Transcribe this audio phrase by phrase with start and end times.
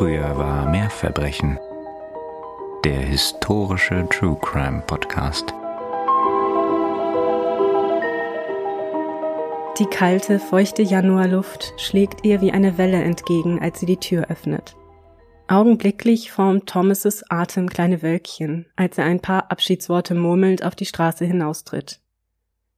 [0.00, 1.58] Früher war mehr Verbrechen.
[2.86, 5.52] Der historische True Crime Podcast.
[9.78, 14.74] Die kalte, feuchte Januarluft schlägt ihr wie eine Welle entgegen, als sie die Tür öffnet.
[15.48, 21.26] Augenblicklich formt Thomases Atem kleine Wölkchen, als er ein paar Abschiedsworte murmelnd auf die Straße
[21.26, 22.00] hinaustritt.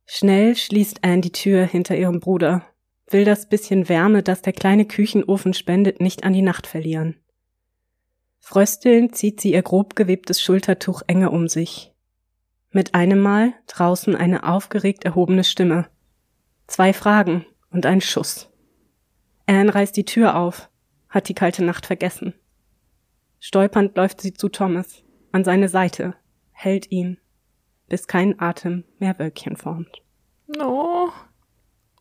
[0.07, 2.62] Schnell schließt Anne die Tür hinter ihrem Bruder,
[3.12, 7.16] will das bisschen Wärme, das der kleine Küchenofen spendet, nicht an die Nacht verlieren.
[8.39, 11.93] Fröstelnd zieht sie ihr grob gewebtes Schultertuch enger um sich.
[12.70, 15.86] Mit einem Mal draußen eine aufgeregt erhobene Stimme.
[16.67, 18.50] Zwei Fragen und ein Schuss.
[19.46, 20.70] Anne reißt die Tür auf,
[21.08, 22.34] hat die kalte Nacht vergessen.
[23.40, 26.14] Stolpernd läuft sie zu Thomas, an seine Seite,
[26.50, 27.18] hält ihn,
[27.89, 30.03] bis kein Atem mehr Wölkchen formt.
[30.58, 31.11] Oh,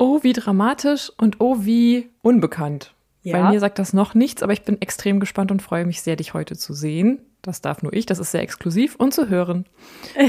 [0.01, 2.95] oh, wie dramatisch und oh, wie unbekannt.
[3.21, 3.39] Ja.
[3.39, 6.15] Bei mir sagt das noch nichts, aber ich bin extrem gespannt und freue mich sehr,
[6.15, 7.19] dich heute zu sehen.
[7.43, 9.66] Das darf nur ich, das ist sehr exklusiv und zu hören.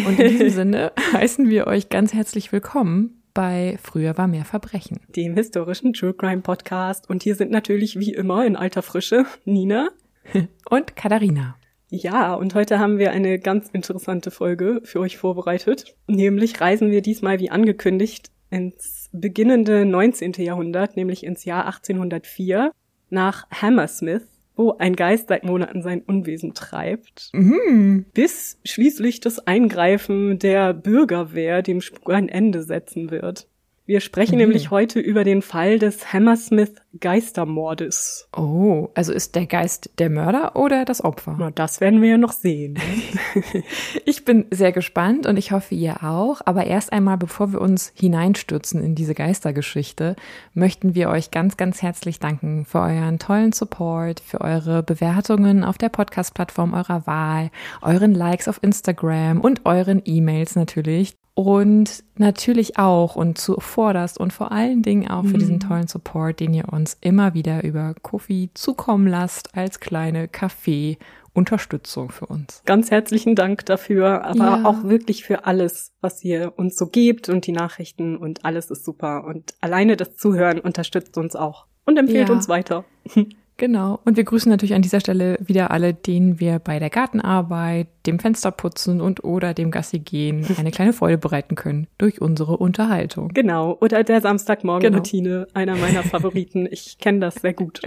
[0.06, 5.00] Und in diesem Sinne heißen wir euch ganz herzlich willkommen bei Früher war mehr Verbrechen.
[5.08, 7.08] Dem historischen True Crime Podcast.
[7.08, 9.88] Und hier sind natürlich wie immer in alter Frische Nina.
[10.68, 11.56] Und Katharina.
[11.88, 15.94] Ja, und heute haben wir eine ganz interessante Folge für euch vorbereitet.
[16.06, 20.32] Nämlich reisen wir diesmal wie angekündigt ins beginnende 19.
[20.38, 22.72] Jahrhundert, nämlich ins Jahr 1804
[23.10, 28.06] nach Hammersmith, wo ein Geist seit Monaten sein Unwesen treibt, Mhm.
[28.14, 33.48] bis schließlich das Eingreifen der Bürgerwehr dem Spuk ein Ende setzen wird.
[33.92, 34.38] Wir sprechen Mhm.
[34.40, 38.26] nämlich heute über den Fall des Hammersmith Geistermordes.
[38.34, 41.36] Oh, also ist der Geist der Mörder oder das Opfer?
[41.38, 42.72] Na, das werden wir ja noch sehen.
[42.72, 43.42] ne?
[44.06, 46.40] Ich bin sehr gespannt und ich hoffe, ihr auch.
[46.46, 50.16] Aber erst einmal, bevor wir uns hineinstürzen in diese Geistergeschichte,
[50.54, 55.76] möchten wir euch ganz, ganz herzlich danken für euren tollen Support, für eure Bewertungen auf
[55.76, 57.50] der Podcast-Plattform eurer Wahl,
[57.82, 61.14] euren Likes auf Instagram und euren E-Mails natürlich.
[61.34, 66.52] Und natürlich auch und zuvorderst und vor allen Dingen auch für diesen tollen Support, den
[66.52, 72.62] ihr uns immer wieder über Kofi zukommen lasst als kleine Kaffee-Unterstützung für uns.
[72.66, 74.64] Ganz herzlichen Dank dafür, aber Ja.
[74.66, 78.84] auch wirklich für alles, was ihr uns so gebt und die Nachrichten und alles ist
[78.84, 79.24] super.
[79.24, 82.34] Und alleine das Zuhören unterstützt uns auch und empfiehlt Ja.
[82.34, 82.84] uns weiter.
[83.62, 84.00] Genau.
[84.04, 88.18] Und wir grüßen natürlich an dieser Stelle wieder alle, denen wir bei der Gartenarbeit, dem
[88.18, 93.28] Fensterputzen und oder dem Gassi gehen eine kleine Freude bereiten können durch unsere Unterhaltung.
[93.28, 93.78] Genau.
[93.80, 96.66] Oder der Samstagmorgen-Routine, einer meiner Favoriten.
[96.68, 97.82] Ich kenne das sehr gut.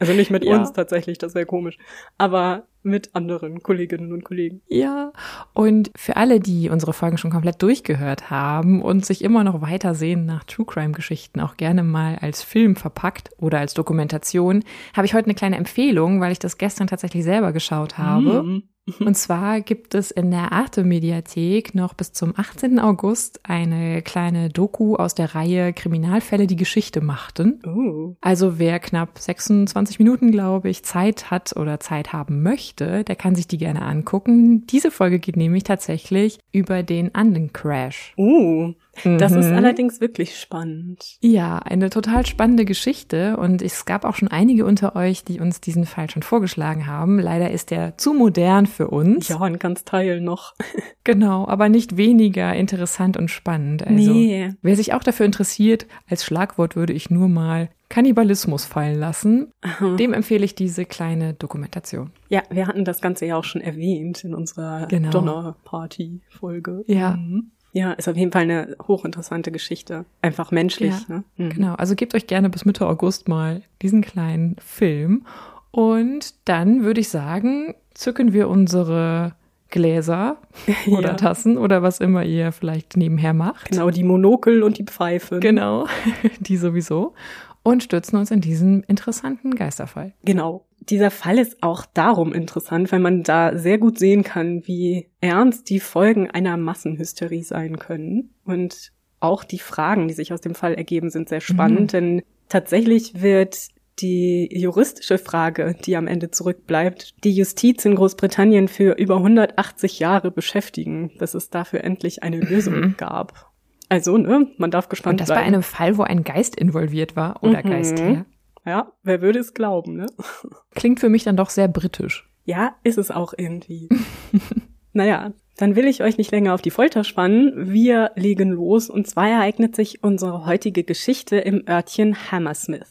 [0.00, 0.56] Also nicht mit Ja.
[0.58, 1.76] uns tatsächlich, das wäre komisch.
[2.18, 4.62] Aber mit anderen Kolleginnen und Kollegen.
[4.68, 5.12] Ja,
[5.52, 9.94] und für alle, die unsere Folgen schon komplett durchgehört haben und sich immer noch weiter
[9.94, 14.64] sehen nach True Crime Geschichten, auch gerne mal als Film verpackt oder als Dokumentation,
[14.96, 18.42] habe ich heute eine kleine Empfehlung, weil ich das gestern tatsächlich selber geschaut habe.
[18.42, 18.62] Mhm.
[18.98, 22.78] Und zwar gibt es in der Arte Mediathek noch bis zum 18.
[22.78, 27.60] August eine kleine Doku aus der Reihe Kriminalfälle, die Geschichte machten.
[27.66, 28.16] Oh.
[28.20, 33.34] Also wer knapp 26 Minuten, glaube ich, Zeit hat oder Zeit haben möchte, der kann
[33.34, 34.66] sich die gerne angucken.
[34.66, 38.14] Diese Folge geht nämlich tatsächlich über den Anden-Crash.
[38.16, 38.74] Oh.
[39.04, 39.56] Das ist Mhm.
[39.56, 41.16] allerdings wirklich spannend.
[41.20, 45.60] Ja, eine total spannende Geschichte und es gab auch schon einige unter euch, die uns
[45.60, 47.18] diesen Fall schon vorgeschlagen haben.
[47.18, 49.28] Leider ist er zu modern für uns.
[49.28, 50.54] Ja, ein ganz Teil noch.
[51.02, 53.84] Genau, aber nicht weniger interessant und spannend.
[53.86, 54.52] Also, Nee.
[54.60, 59.50] wer sich auch dafür interessiert, als Schlagwort würde ich nur mal Kannibalismus fallen lassen.
[59.98, 62.10] Dem empfehle ich diese kleine Dokumentation.
[62.28, 65.10] Ja, wir hatten das Ganze ja auch schon erwähnt in unserer Genau.
[65.10, 66.84] Donnerparty-Folge.
[66.86, 67.12] Ja.
[67.16, 67.50] Mhm.
[67.72, 70.04] Ja, ist auf jeden Fall eine hochinteressante Geschichte.
[70.22, 71.24] Einfach menschlich, Ja, ne?
[71.36, 71.50] Mhm.
[71.50, 75.24] Genau, also gebt euch gerne bis Mitte August mal diesen kleinen Film.
[75.70, 79.34] Und dann würde ich sagen, zücken wir unsere
[79.68, 80.38] Gläser
[80.88, 81.14] oder Ja.
[81.14, 83.70] Tassen oder was immer ihr vielleicht nebenher macht.
[83.70, 85.38] Genau, die Monokel und die Pfeife.
[85.38, 85.86] Genau,
[86.40, 87.14] die sowieso.
[87.62, 90.14] Und stürzen uns in diesen interessanten Geisterfall.
[90.24, 90.66] Genau.
[90.80, 95.68] Dieser Fall ist auch darum interessant, weil man da sehr gut sehen kann, wie ernst
[95.68, 98.30] die Folgen einer Massenhysterie sein können.
[98.44, 103.20] Und auch die Fragen, die sich aus dem Fall ergeben, sind sehr spannend, denn tatsächlich
[103.20, 103.68] wird
[104.00, 110.30] die juristische Frage, die am Ende zurückbleibt, die Justiz in Großbritannien für über 180 Jahre
[110.30, 113.49] beschäftigen, bis es dafür endlich eine Lösung gab.
[113.90, 117.42] Also, ne, man darf gespannt Und das bei einem Fall, wo ein Geist involviert war
[117.42, 117.68] oder Mhm.
[117.70, 118.24] Geistherr.
[118.64, 120.06] ja, wer würde es glauben, ne?
[120.74, 122.26] Klingt für mich dann doch sehr britisch.
[122.44, 123.88] Ja, ist es auch irgendwie.
[124.92, 127.70] naja, dann will ich euch nicht länger auf die Folter spannen.
[127.70, 132.86] Wir legen los und zwar ereignet sich unsere heutige Geschichte im Örtchen Hammersmith.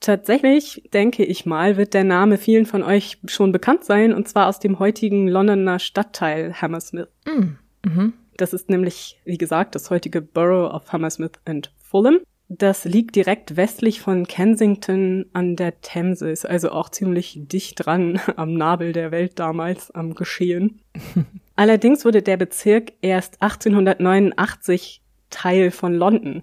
[0.00, 4.48] Tatsächlich, denke ich mal, wird der Name vielen von euch schon bekannt sein, und zwar
[4.48, 7.08] aus dem heutigen Londoner Stadtteil Hammersmith.
[7.26, 7.88] Mm.
[7.88, 8.12] Mhm.
[8.36, 12.20] Das ist nämlich, wie gesagt, das heutige Borough of Hammersmith and Fulham.
[12.48, 18.20] Das liegt direkt westlich von Kensington an der Themse, ist also auch ziemlich dicht dran
[18.36, 20.80] am Nabel der Welt damals, am Geschehen.
[21.56, 25.00] Allerdings wurde der Bezirk erst 1889
[25.30, 26.42] Teil von London.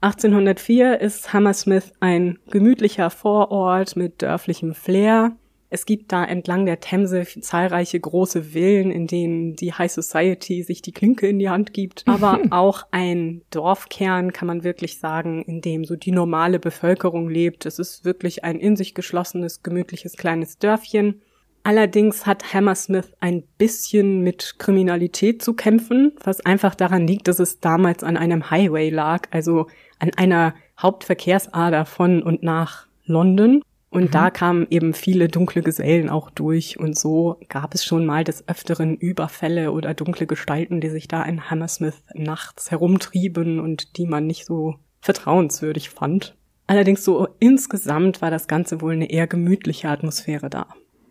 [0.00, 5.36] 1804 ist Hammersmith ein gemütlicher Vorort mit dörflichem Flair.
[5.70, 10.82] Es gibt da entlang der Themse zahlreiche große Villen, in denen die High Society sich
[10.82, 15.60] die Klinke in die Hand gibt, aber auch ein Dorfkern, kann man wirklich sagen, in
[15.60, 17.66] dem so die normale Bevölkerung lebt.
[17.66, 21.22] Es ist wirklich ein in sich geschlossenes, gemütliches kleines Dörfchen.
[21.66, 27.58] Allerdings hat Hammersmith ein bisschen mit Kriminalität zu kämpfen, was einfach daran liegt, dass es
[27.58, 29.68] damals an einem Highway lag, also
[29.98, 33.62] an einer Hauptverkehrsader von und nach London.
[33.94, 34.10] Und mhm.
[34.10, 38.48] da kamen eben viele dunkle Gesellen auch durch und so gab es schon mal des
[38.48, 44.26] Öfteren Überfälle oder dunkle Gestalten, die sich da in Hammersmith nachts herumtrieben und die man
[44.26, 46.36] nicht so vertrauenswürdig fand.
[46.66, 50.66] Allerdings so insgesamt war das Ganze wohl eine eher gemütliche Atmosphäre da.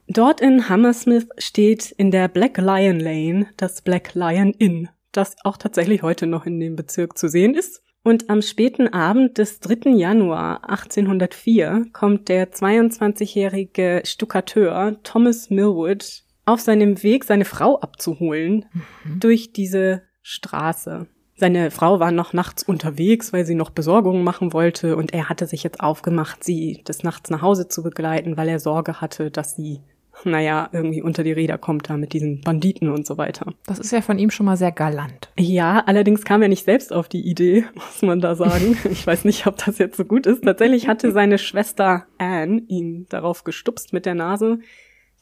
[0.08, 5.56] Dort in Hammersmith steht in der Black Lion Lane das Black Lion Inn, das auch
[5.56, 7.82] tatsächlich heute noch in dem Bezirk zu sehen ist.
[8.04, 9.92] Und am späten Abend des 3.
[9.92, 19.20] Januar 1804 kommt der 22-jährige Stuckateur Thomas Millwood auf seinem Weg, seine Frau abzuholen, mhm.
[19.22, 21.08] durch diese Straße.
[21.36, 25.48] Seine Frau war noch nachts unterwegs, weil sie noch Besorgungen machen wollte und er hatte
[25.48, 29.56] sich jetzt aufgemacht, sie des Nachts nach Hause zu begleiten, weil er Sorge hatte, dass
[29.56, 29.82] sie
[30.26, 33.54] naja, irgendwie unter die Räder kommt da mit diesen Banditen und so weiter.
[33.66, 35.32] Das ist ja von ihm schon mal sehr galant.
[35.38, 38.78] Ja, allerdings kam er nicht selbst auf die Idee, muss man da sagen.
[38.90, 40.44] ich weiß nicht, ob das jetzt so gut ist.
[40.44, 44.60] Tatsächlich hatte seine Schwester Anne ihn darauf gestupst mit der Nase,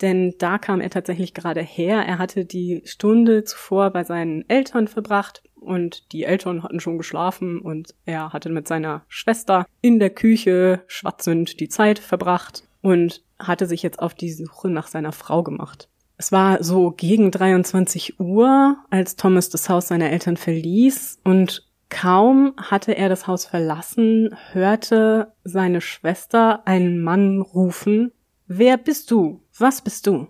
[0.01, 2.03] denn da kam er tatsächlich gerade her.
[2.05, 7.59] Er hatte die Stunde zuvor bei seinen Eltern verbracht und die Eltern hatten schon geschlafen
[7.59, 13.65] und er hatte mit seiner Schwester in der Küche schwatzend die Zeit verbracht und hatte
[13.65, 15.89] sich jetzt auf die Suche nach seiner Frau gemacht.
[16.17, 22.53] Es war so gegen 23 Uhr, als Thomas das Haus seiner Eltern verließ und kaum
[22.57, 28.11] hatte er das Haus verlassen, hörte seine Schwester einen Mann rufen,
[28.53, 29.41] Wer bist du?
[29.57, 30.27] Was bist du?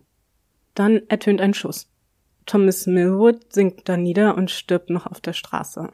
[0.75, 1.91] Dann ertönt ein Schuss.
[2.46, 5.90] Thomas Millwood sinkt da nieder und stirbt noch auf der Straße.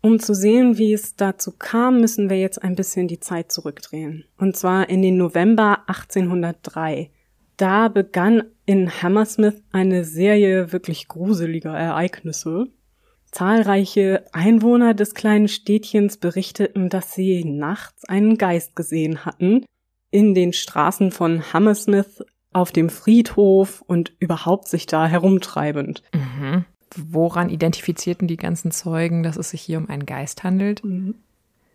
[0.00, 4.24] Um zu sehen, wie es dazu kam, müssen wir jetzt ein bisschen die Zeit zurückdrehen.
[4.38, 7.10] Und zwar in den November 1803.
[7.56, 12.68] Da begann in Hammersmith eine Serie wirklich gruseliger Ereignisse.
[13.30, 19.64] Zahlreiche Einwohner des kleinen Städtchens berichteten, dass sie nachts einen Geist gesehen hatten,
[20.10, 26.02] in den Straßen von Hammersmith auf dem Friedhof und überhaupt sich da herumtreibend.
[26.14, 26.64] Mhm.
[26.94, 30.84] Woran identifizierten die ganzen Zeugen, dass es sich hier um einen Geist handelt?
[30.84, 31.14] Mhm.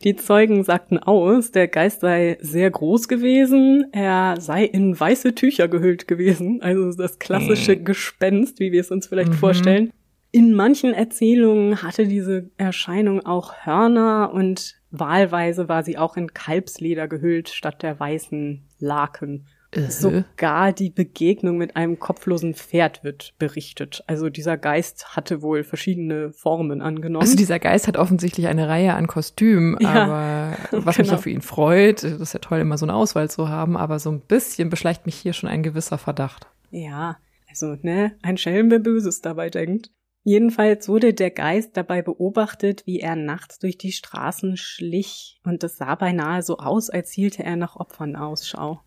[0.03, 5.67] Die Zeugen sagten aus, der Geist sei sehr groß gewesen, er sei in weiße Tücher
[5.67, 7.83] gehüllt gewesen, also das klassische mhm.
[7.85, 9.37] Gespenst, wie wir es uns vielleicht mhm.
[9.37, 9.91] vorstellen.
[10.31, 17.07] In manchen Erzählungen hatte diese Erscheinung auch Hörner und wahlweise war sie auch in Kalbsleder
[17.07, 19.47] gehüllt statt der weißen Laken.
[19.77, 24.03] Uh Sogar die Begegnung mit einem kopflosen Pferd wird berichtet.
[24.07, 27.21] Also dieser Geist hatte wohl verschiedene Formen angenommen.
[27.21, 31.05] Also dieser Geist hat offensichtlich eine Reihe an Kostümen, ja, aber was genau.
[31.05, 33.77] mich ja für ihn freut, das ist ja toll, immer so eine Auswahl zu haben,
[33.77, 36.47] aber so ein bisschen beschleicht mich hier schon ein gewisser Verdacht.
[36.71, 37.17] Ja,
[37.49, 39.91] also, ne, ein Schelm, wer Böses dabei denkt.
[40.23, 45.77] Jedenfalls wurde der Geist dabei beobachtet, wie er nachts durch die Straßen schlich, und es
[45.77, 48.81] sah beinahe so aus, als hielte er nach Opfern Ausschau.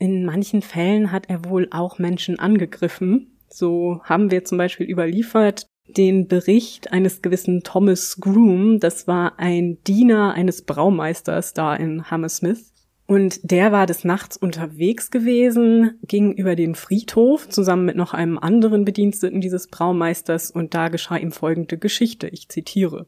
[0.00, 3.36] In manchen Fällen hat er wohl auch Menschen angegriffen.
[3.50, 8.80] So haben wir zum Beispiel überliefert den Bericht eines gewissen Thomas Groom.
[8.80, 12.72] Das war ein Diener eines Braumeisters da in Hammersmith.
[13.06, 18.38] Und der war des Nachts unterwegs gewesen, ging über den Friedhof zusammen mit noch einem
[18.38, 22.26] anderen Bediensteten dieses Braumeisters und da geschah ihm folgende Geschichte.
[22.28, 23.06] Ich zitiere.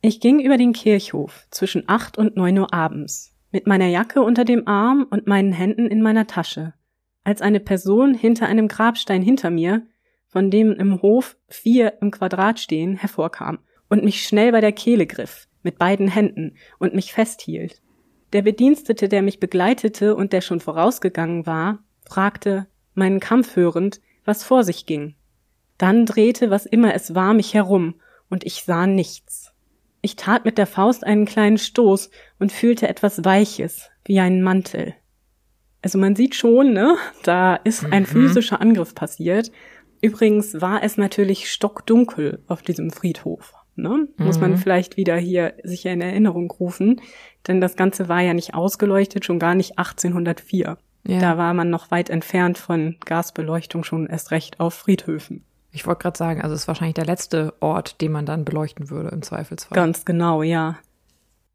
[0.00, 4.44] Ich ging über den Kirchhof zwischen acht und neun Uhr abends mit meiner Jacke unter
[4.44, 6.74] dem Arm und meinen Händen in meiner Tasche,
[7.22, 9.86] als eine Person hinter einem Grabstein hinter mir,
[10.26, 15.06] von dem im Hof vier im Quadrat stehen, hervorkam und mich schnell bei der Kehle
[15.06, 17.80] griff, mit beiden Händen, und mich festhielt.
[18.32, 24.42] Der Bedienstete, der mich begleitete und der schon vorausgegangen war, fragte, meinen Kampf hörend, was
[24.42, 25.14] vor sich ging.
[25.78, 27.94] Dann drehte, was immer es war, mich herum,
[28.28, 29.53] und ich sah nichts.
[30.04, 34.92] Ich tat mit der Faust einen kleinen Stoß und fühlte etwas Weiches, wie ein Mantel.
[35.80, 38.06] Also man sieht schon, ne, da ist ein mhm.
[38.06, 39.50] physischer Angriff passiert.
[40.02, 43.54] Übrigens war es natürlich stockdunkel auf diesem Friedhof.
[43.76, 44.06] Ne?
[44.18, 44.26] Mhm.
[44.26, 44.56] Muss man mhm.
[44.58, 47.00] vielleicht wieder hier sich in Erinnerung rufen,
[47.48, 50.76] denn das Ganze war ja nicht ausgeleuchtet, schon gar nicht 1804.
[51.06, 51.18] Ja.
[51.18, 55.46] Da war man noch weit entfernt von Gasbeleuchtung schon erst recht auf Friedhöfen.
[55.74, 58.90] Ich wollte gerade sagen, also es ist wahrscheinlich der letzte Ort, den man dann beleuchten
[58.90, 59.74] würde im Zweifelsfall.
[59.74, 60.78] Ganz genau, ja.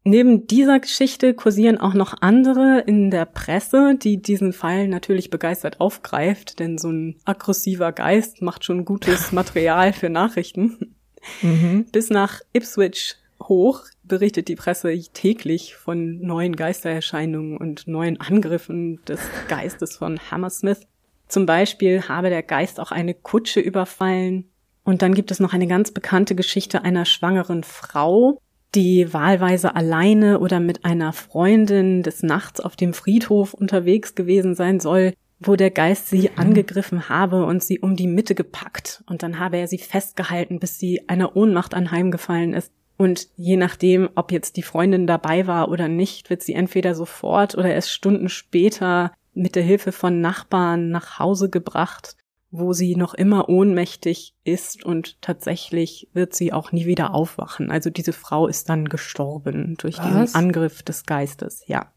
[0.04, 5.80] Neben dieser Geschichte kursieren auch noch andere in der Presse, die diesen Fall natürlich begeistert
[5.80, 10.94] aufgreift, denn so ein aggressiver Geist macht schon gutes Material für Nachrichten.
[11.42, 11.86] Mhm.
[11.92, 19.20] Bis nach Ipswich hoch berichtet die Presse täglich von neuen Geistererscheinungen und neuen Angriffen des
[19.48, 20.86] Geistes von Hammersmith.
[21.30, 24.50] Zum Beispiel habe der Geist auch eine Kutsche überfallen.
[24.82, 28.40] Und dann gibt es noch eine ganz bekannte Geschichte einer schwangeren Frau,
[28.74, 34.80] die wahlweise alleine oder mit einer Freundin des Nachts auf dem Friedhof unterwegs gewesen sein
[34.80, 36.38] soll, wo der Geist sie mhm.
[36.38, 39.04] angegriffen habe und sie um die Mitte gepackt.
[39.06, 42.72] Und dann habe er sie festgehalten, bis sie einer Ohnmacht anheimgefallen ist.
[42.96, 47.56] Und je nachdem, ob jetzt die Freundin dabei war oder nicht, wird sie entweder sofort
[47.56, 52.16] oder erst Stunden später mit der Hilfe von Nachbarn nach Hause gebracht,
[52.50, 57.70] wo sie noch immer ohnmächtig ist und tatsächlich wird sie auch nie wieder aufwachen.
[57.70, 60.06] Also diese Frau ist dann gestorben durch Was?
[60.06, 61.92] diesen Angriff des Geistes, ja.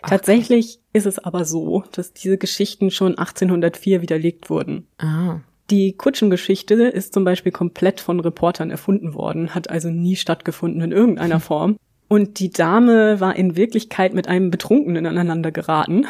[0.00, 4.88] Ach, Tatsächlich ist es aber so, dass diese Geschichten schon 1804 widerlegt wurden.
[4.98, 5.40] Ah.
[5.70, 10.92] Die Kutschengeschichte ist zum Beispiel komplett von Reportern erfunden worden, hat also nie stattgefunden in
[10.92, 11.76] irgendeiner Form.
[12.12, 16.04] Und die Dame war in Wirklichkeit mit einem Betrunkenen aneinander geraten.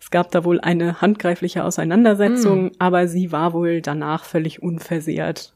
[0.00, 2.72] Es gab da wohl eine handgreifliche Auseinandersetzung, mm.
[2.78, 5.52] aber sie war wohl danach völlig unversehrt.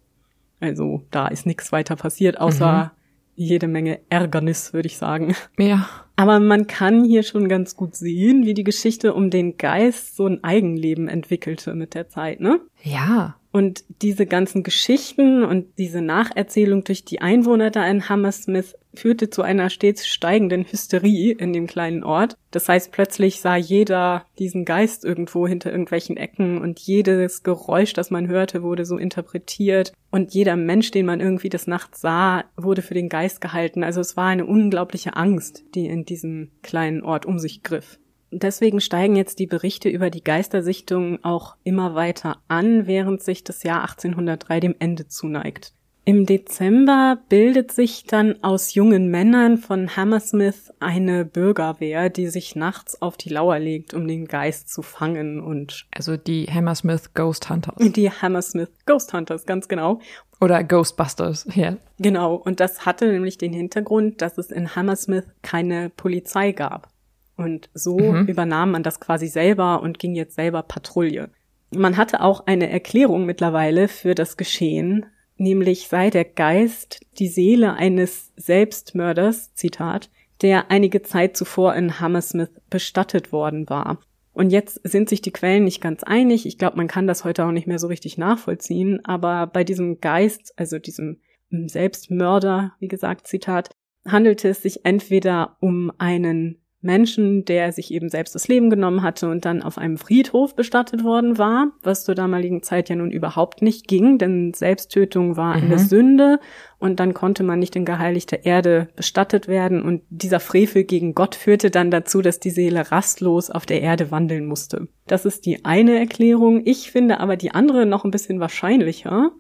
[0.58, 2.90] Also da ist nichts weiter passiert, außer mhm.
[3.36, 5.36] jede Menge Ärgernis, würde ich sagen.
[5.60, 5.88] Ja.
[6.16, 10.26] Aber man kann hier schon ganz gut sehen, wie die Geschichte um den Geist so
[10.26, 12.60] ein Eigenleben entwickelte mit der Zeit, ne?
[12.82, 13.36] Ja.
[13.50, 19.42] Und diese ganzen Geschichten und diese Nacherzählung durch die Einwohner da in Hammersmith führte zu
[19.42, 22.36] einer stets steigenden Hysterie in dem kleinen Ort.
[22.50, 28.10] Das heißt, plötzlich sah jeder diesen Geist irgendwo hinter irgendwelchen Ecken und jedes Geräusch, das
[28.10, 32.82] man hörte, wurde so interpretiert und jeder Mensch, den man irgendwie des Nachts sah, wurde
[32.82, 33.82] für den Geist gehalten.
[33.82, 37.98] Also es war eine unglaubliche Angst, die in diesem kleinen Ort um sich griff.
[38.30, 43.62] Deswegen steigen jetzt die Berichte über die Geistersichtungen auch immer weiter an, während sich das
[43.62, 45.72] Jahr 1803 dem Ende zuneigt.
[46.06, 53.00] Im Dezember bildet sich dann aus jungen Männern von Hammersmith eine Bürgerwehr, die sich nachts
[53.00, 57.76] auf die Lauer legt, um den Geist zu fangen und also die Hammersmith Ghost Hunters.
[57.78, 60.00] Die Hammersmith Ghost Hunters, ganz genau.
[60.40, 61.76] Oder Ghostbusters, ja.
[61.98, 66.88] Genau, und das hatte nämlich den Hintergrund, dass es in Hammersmith keine Polizei gab.
[67.36, 68.26] Und so mhm.
[68.26, 71.30] übernahm man das quasi selber und ging jetzt selber Patrouille.
[71.70, 77.74] Man hatte auch eine Erklärung mittlerweile für das Geschehen, nämlich sei der Geist die Seele
[77.74, 80.10] eines Selbstmörders, Zitat,
[80.42, 83.98] der einige Zeit zuvor in Hammersmith bestattet worden war.
[84.34, 86.44] Und jetzt sind sich die Quellen nicht ganz einig.
[86.44, 89.00] Ich glaube, man kann das heute auch nicht mehr so richtig nachvollziehen.
[89.04, 93.70] Aber bei diesem Geist, also diesem Selbstmörder, wie gesagt, Zitat,
[94.06, 99.28] handelte es sich entweder um einen Menschen, der sich eben selbst das Leben genommen hatte
[99.28, 103.62] und dann auf einem Friedhof bestattet worden war, was zur damaligen Zeit ja nun überhaupt
[103.62, 105.64] nicht ging, denn Selbsttötung war mhm.
[105.64, 106.38] eine Sünde
[106.78, 111.34] und dann konnte man nicht in geheiligter Erde bestattet werden und dieser Frevel gegen Gott
[111.34, 114.88] führte dann dazu, dass die Seele rastlos auf der Erde wandeln musste.
[115.06, 116.62] Das ist die eine Erklärung.
[116.64, 119.30] Ich finde aber die andere noch ein bisschen wahrscheinlicher.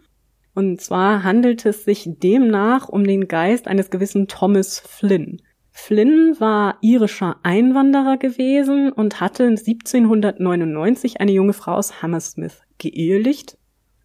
[0.54, 5.42] Und zwar handelt es sich demnach um den Geist eines gewissen Thomas Flynn.
[5.76, 13.58] Flynn war irischer Einwanderer gewesen und hatte 1799 eine junge Frau aus Hammersmith geehelicht.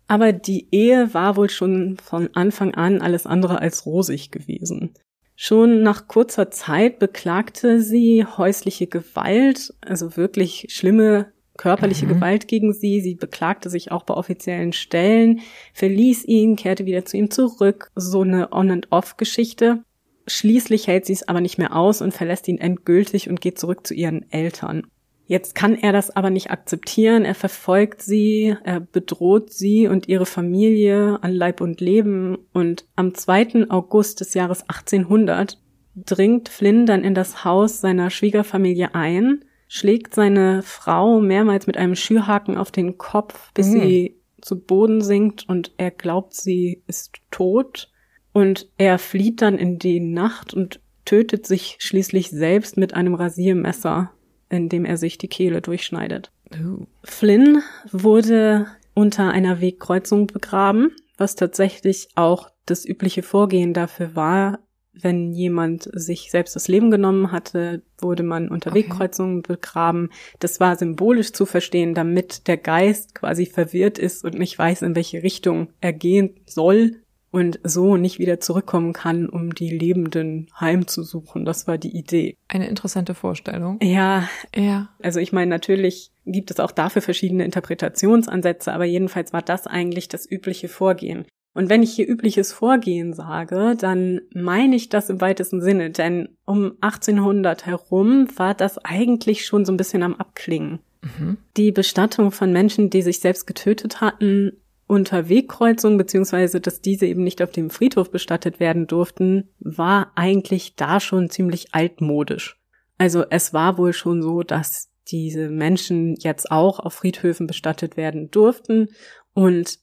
[0.07, 4.95] Aber die Ehe war wohl schon von Anfang an alles andere als rosig gewesen.
[5.35, 12.15] Schon nach kurzer Zeit beklagte sie häusliche Gewalt, also wirklich schlimme körperliche mhm.
[12.15, 12.99] Gewalt gegen sie.
[12.99, 15.41] Sie beklagte sich auch bei offiziellen Stellen,
[15.73, 17.91] verließ ihn, kehrte wieder zu ihm zurück.
[17.95, 19.83] So eine On-and-Off-Geschichte.
[20.29, 23.85] Schließlich hält sie es aber nicht mehr aus und verlässt ihn endgültig und geht zurück
[23.85, 24.87] zu ihren Eltern.
[25.25, 27.23] Jetzt kann er das aber nicht akzeptieren.
[27.23, 32.37] Er verfolgt sie, er bedroht sie und ihre Familie an Leib und Leben.
[32.51, 33.69] Und am 2.
[33.69, 35.59] August des Jahres 1800
[35.95, 41.95] dringt Flynn dann in das Haus seiner Schwiegerfamilie ein, schlägt seine Frau mehrmals mit einem
[41.95, 43.81] Schürhaken auf den Kopf, bis mhm.
[43.81, 47.91] sie zu Boden sinkt und er glaubt, sie ist tot.
[48.39, 54.11] Und er flieht dann in die Nacht und tötet sich schließlich selbst mit einem Rasiermesser.
[54.51, 56.31] indem er sich die Kehle durchschneidet.
[56.51, 56.87] Uh.
[57.03, 58.65] Flynn wurde
[58.95, 64.59] unter einer Wegkreuzung begraben, was tatsächlich auch das übliche Vorgehen dafür war,
[64.91, 68.79] wenn jemand sich selbst das Leben genommen hatte, wurde man unter okay.
[68.79, 70.09] Wegkreuzungen begraben.
[70.39, 74.95] Das war symbolisch zu verstehen, damit der Geist quasi verwirrt ist und nicht weiß, in
[74.95, 81.45] welche Richtung er gehen soll und so nicht wieder zurückkommen kann, um die Lebenden heimzusuchen.
[81.45, 82.35] Das war die Idee.
[82.47, 83.79] Eine interessante Vorstellung.
[83.81, 84.27] Ja.
[84.55, 84.89] Ja.
[85.01, 90.07] Also ich meine, natürlich gibt es auch dafür verschiedene Interpretationsansätze, aber jedenfalls war das eigentlich
[90.07, 91.25] das übliche Vorgehen.
[91.53, 96.29] Und wenn ich hier übliches Vorgehen sage, dann meine ich das im weitesten Sinne, denn
[96.45, 100.79] um 1800 herum war das eigentlich schon so ein bisschen am Abklingen.
[101.01, 101.37] Mhm.
[101.57, 104.53] Die Bestattung von Menschen, die sich selbst getötet hatten,
[104.89, 110.75] unter Wegkreuzung, beziehungsweise dass diese eben nicht auf dem Friedhof bestattet werden durften, war eigentlich
[110.75, 112.59] da schon ziemlich altmodisch.
[112.97, 118.31] Also es war wohl schon so, dass diese Menschen jetzt auch auf Friedhöfen bestattet werden
[118.31, 118.87] durften
[119.33, 119.77] und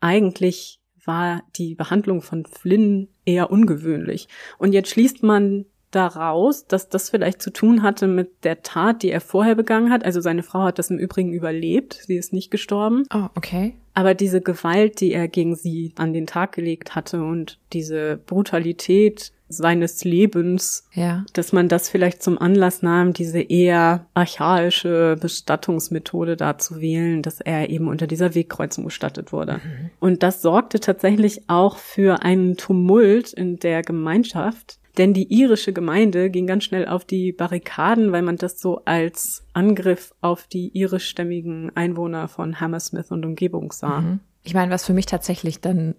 [0.00, 4.26] eigentlich war die Behandlung von Flynn eher ungewöhnlich.
[4.58, 9.10] Und jetzt schließt man daraus, dass das vielleicht zu tun hatte mit der Tat, die
[9.10, 10.04] er vorher begangen hat.
[10.04, 13.04] Also seine Frau hat das im Übrigen überlebt, sie ist nicht gestorben.
[13.12, 13.74] Oh, okay.
[13.94, 19.32] Aber diese Gewalt, die er gegen sie an den Tag gelegt hatte und diese Brutalität
[19.50, 21.24] seines Lebens, ja.
[21.32, 27.40] dass man das vielleicht zum Anlass nahm, diese eher archaische Bestattungsmethode da zu wählen, dass
[27.40, 29.54] er eben unter dieser Wegkreuzung bestattet wurde.
[29.54, 29.90] Mhm.
[29.98, 36.30] Und das sorgte tatsächlich auch für einen Tumult in der Gemeinschaft, denn die irische Gemeinde
[36.30, 41.74] ging ganz schnell auf die Barrikaden, weil man das so als Angriff auf die irischstämmigen
[41.76, 44.00] Einwohner von Hammersmith und Umgebung sah.
[44.00, 44.20] Mhm.
[44.42, 45.94] Ich meine, was für mich tatsächlich dann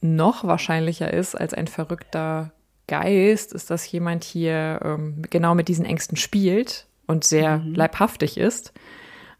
[0.00, 2.52] noch wahrscheinlicher ist als ein verrückter
[2.86, 7.74] Geist, ist, dass jemand hier ähm, genau mit diesen Ängsten spielt und sehr mhm.
[7.74, 8.72] leibhaftig ist.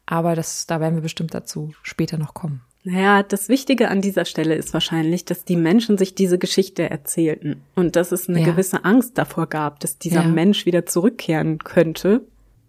[0.05, 2.61] Aber das, da werden wir bestimmt dazu später noch kommen.
[2.89, 7.61] Naja, das Wichtige an dieser Stelle ist wahrscheinlich, dass die Menschen sich diese Geschichte erzählten
[7.75, 8.45] und dass es eine ja.
[8.45, 10.27] gewisse Angst davor gab, dass dieser ja.
[10.29, 12.21] Mensch wieder zurückkehren könnte.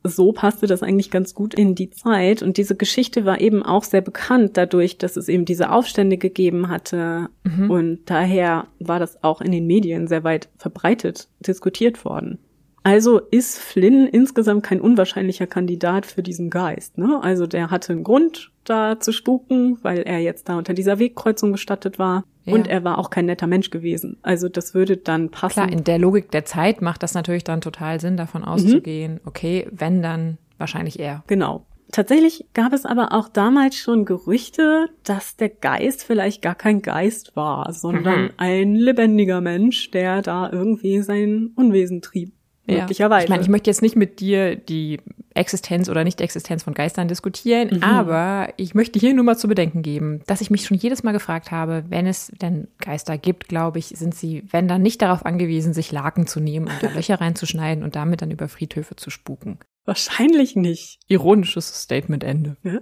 [0.03, 3.85] So passte das eigentlich ganz gut in die Zeit und diese Geschichte war eben auch
[3.85, 7.71] sehr bekannt dadurch, dass es eben diese Aufstände gegeben hatte mhm.
[7.71, 12.41] und daher war das auch in den Medien sehr weit verbreitet diskutiert worden.
[12.83, 16.97] Also ist Flynn insgesamt kein unwahrscheinlicher Kandidat für diesen Geist.
[16.99, 17.19] Ne?
[17.23, 21.53] Also der hatte einen Grund, da zu spuken, weil er jetzt da unter dieser Wegkreuzung
[21.53, 22.25] gestattet war.
[22.45, 22.55] Ja.
[22.55, 24.19] Und er war auch kein netter Mensch gewesen.
[24.23, 25.55] Also das würde dann passen.
[25.55, 28.49] Klar, in der Logik der Zeit macht das natürlich dann total Sinn, davon mhm.
[28.49, 29.21] auszugehen, mhm.
[29.25, 31.25] okay, wenn dann wahrscheinlich er.
[31.27, 31.67] Genau.
[31.91, 37.35] Tatsächlich gab es aber auch damals schon Gerüchte, dass der Geist vielleicht gar kein Geist
[37.35, 38.31] war, sondern mhm.
[38.37, 42.33] ein lebendiger Mensch, der da irgendwie sein Unwesen trieb.
[42.69, 42.81] Ja.
[42.81, 43.25] Möglicherweise.
[43.25, 45.01] Ich meine, ich möchte jetzt nicht mit dir die
[45.35, 47.83] Existenz oder Nicht-Existenz von Geistern diskutieren, mhm.
[47.83, 51.13] aber ich möchte hier nur mal zu bedenken geben, dass ich mich schon jedes Mal
[51.13, 55.25] gefragt habe, wenn es denn Geister gibt, glaube ich, sind sie, wenn dann nicht darauf
[55.25, 59.11] angewiesen, sich Laken zu nehmen und da Löcher reinzuschneiden und damit dann über Friedhöfe zu
[59.11, 59.59] spuken.
[59.89, 60.99] Wahrscheinlich nicht.
[61.09, 62.59] Ironisches Statement-Ende.
[62.63, 62.81] Ja.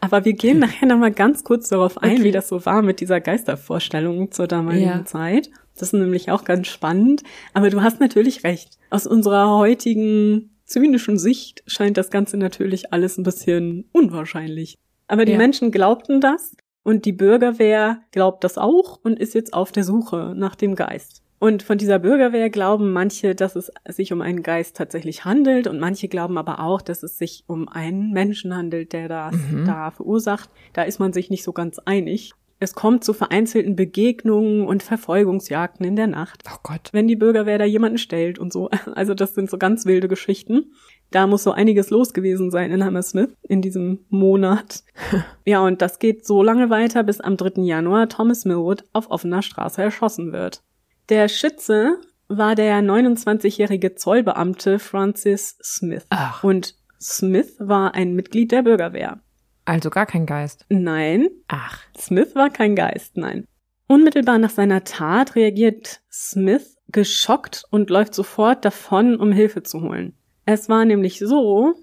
[0.00, 2.24] Aber wir gehen nachher nochmal ganz kurz darauf ein, okay.
[2.24, 5.04] wie das so war mit dieser Geistervorstellung zur damaligen ja.
[5.04, 5.50] Zeit.
[5.80, 7.22] Das ist nämlich auch ganz spannend.
[7.54, 8.78] Aber du hast natürlich recht.
[8.90, 14.76] Aus unserer heutigen zynischen Sicht scheint das Ganze natürlich alles ein bisschen unwahrscheinlich.
[15.06, 15.38] Aber die ja.
[15.38, 20.34] Menschen glaubten das und die Bürgerwehr glaubt das auch und ist jetzt auf der Suche
[20.36, 21.22] nach dem Geist.
[21.40, 25.78] Und von dieser Bürgerwehr glauben manche, dass es sich um einen Geist tatsächlich handelt und
[25.78, 29.64] manche glauben aber auch, dass es sich um einen Menschen handelt, der das mhm.
[29.64, 30.50] da verursacht.
[30.72, 32.32] Da ist man sich nicht so ganz einig.
[32.60, 36.42] Es kommt zu vereinzelten Begegnungen und Verfolgungsjagden in der Nacht.
[36.52, 36.88] Oh Gott.
[36.92, 38.68] Wenn die Bürgerwehr da jemanden stellt und so.
[38.94, 40.72] Also das sind so ganz wilde Geschichten.
[41.10, 44.82] Da muss so einiges los gewesen sein in Hammersmith in diesem Monat.
[45.44, 47.62] ja, und das geht so lange weiter, bis am 3.
[47.62, 50.62] Januar Thomas Millwood auf offener Straße erschossen wird.
[51.08, 56.06] Der Schütze war der 29-jährige Zollbeamte Francis Smith.
[56.10, 56.42] Ach.
[56.42, 59.20] Und Smith war ein Mitglied der Bürgerwehr.
[59.68, 60.64] Also gar kein Geist.
[60.70, 61.28] Nein.
[61.46, 61.80] Ach.
[61.94, 63.44] Smith war kein Geist, nein.
[63.86, 70.14] Unmittelbar nach seiner Tat reagiert Smith geschockt und läuft sofort davon, um Hilfe zu holen.
[70.46, 71.74] Es war nämlich so,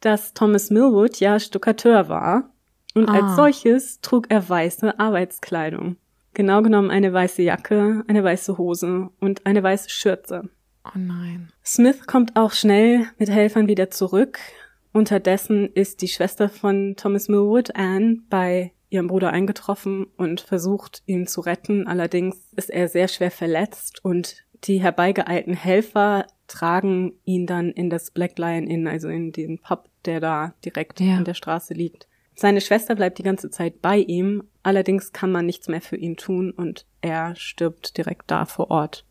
[0.00, 2.48] dass Thomas Millwood ja Stuckateur war
[2.94, 3.20] und ah.
[3.20, 5.96] als solches trug er weiße Arbeitskleidung.
[6.32, 10.48] Genau genommen eine weiße Jacke, eine weiße Hose und eine weiße Schürze.
[10.86, 11.52] Oh nein.
[11.62, 14.38] Smith kommt auch schnell mit Helfern wieder zurück,
[14.92, 21.26] Unterdessen ist die Schwester von Thomas Millwood, Anne, bei ihrem Bruder eingetroffen und versucht, ihn
[21.26, 21.86] zu retten.
[21.86, 28.10] Allerdings ist er sehr schwer verletzt und Die herbeigeeilten Helfer tragen ihn dann in das
[28.10, 31.16] Black Lion Inn, also in den Pub, der da direkt Ja.
[31.16, 32.08] an der Straße liegt.
[32.34, 36.16] Seine Schwester bleibt die ganze Zeit bei ihm, allerdings kann man nichts mehr für ihn
[36.16, 39.06] tun und er stirbt direkt da vor Ort.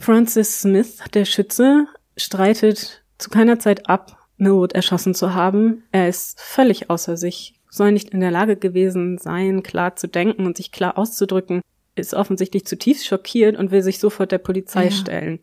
[0.00, 5.84] Francis Smith, der Schütze, streitet zu keiner Zeit ab, Millwood erschossen zu haben.
[5.92, 10.46] Er ist völlig außer sich, soll nicht in der Lage gewesen sein, klar zu denken
[10.46, 11.60] und sich klar auszudrücken,
[11.96, 14.90] ist offensichtlich zutiefst schockiert und will sich sofort der Polizei Ja.
[14.90, 15.40] stellen.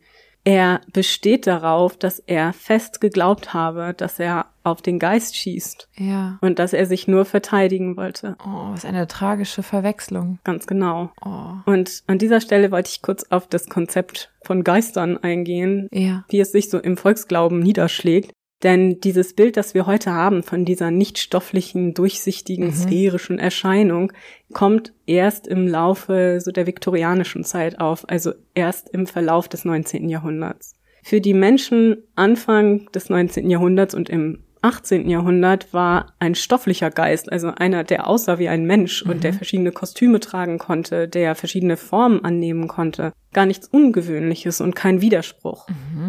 [0.48, 6.38] Er besteht darauf, dass er fest geglaubt habe, dass er auf den Geist schießt Ja.
[6.40, 8.36] und dass er sich nur verteidigen wollte.
[8.44, 10.38] Oh, was eine tragische Verwechslung.
[10.44, 11.10] Ganz genau.
[11.24, 11.70] Oh.
[11.70, 16.24] Und an dieser Stelle wollte ich kurz auf das Konzept von Geistern eingehen, Ja.
[16.28, 18.30] wie es sich so im Volksglauben niederschlägt.
[18.62, 22.72] Denn dieses Bild, das wir heute haben von dieser nicht stofflichen, durchsichtigen, Mhm.
[22.72, 24.12] sphärischen Erscheinung,
[24.52, 30.08] kommt erst im Laufe so der viktorianischen Zeit auf, also erst im Verlauf des 19.
[30.08, 30.74] Jahrhunderts.
[31.02, 33.50] Für die Menschen Anfang des 19.
[33.50, 35.08] Jahrhunderts und im 18.
[35.08, 39.72] Jahrhundert war ein stofflicher Geist, also einer, der aussah wie ein Mensch und der verschiedene
[39.72, 45.66] Kostüme tragen konnte, der verschiedene Formen annehmen konnte, gar nichts Ungewöhnliches und kein Widerspruch.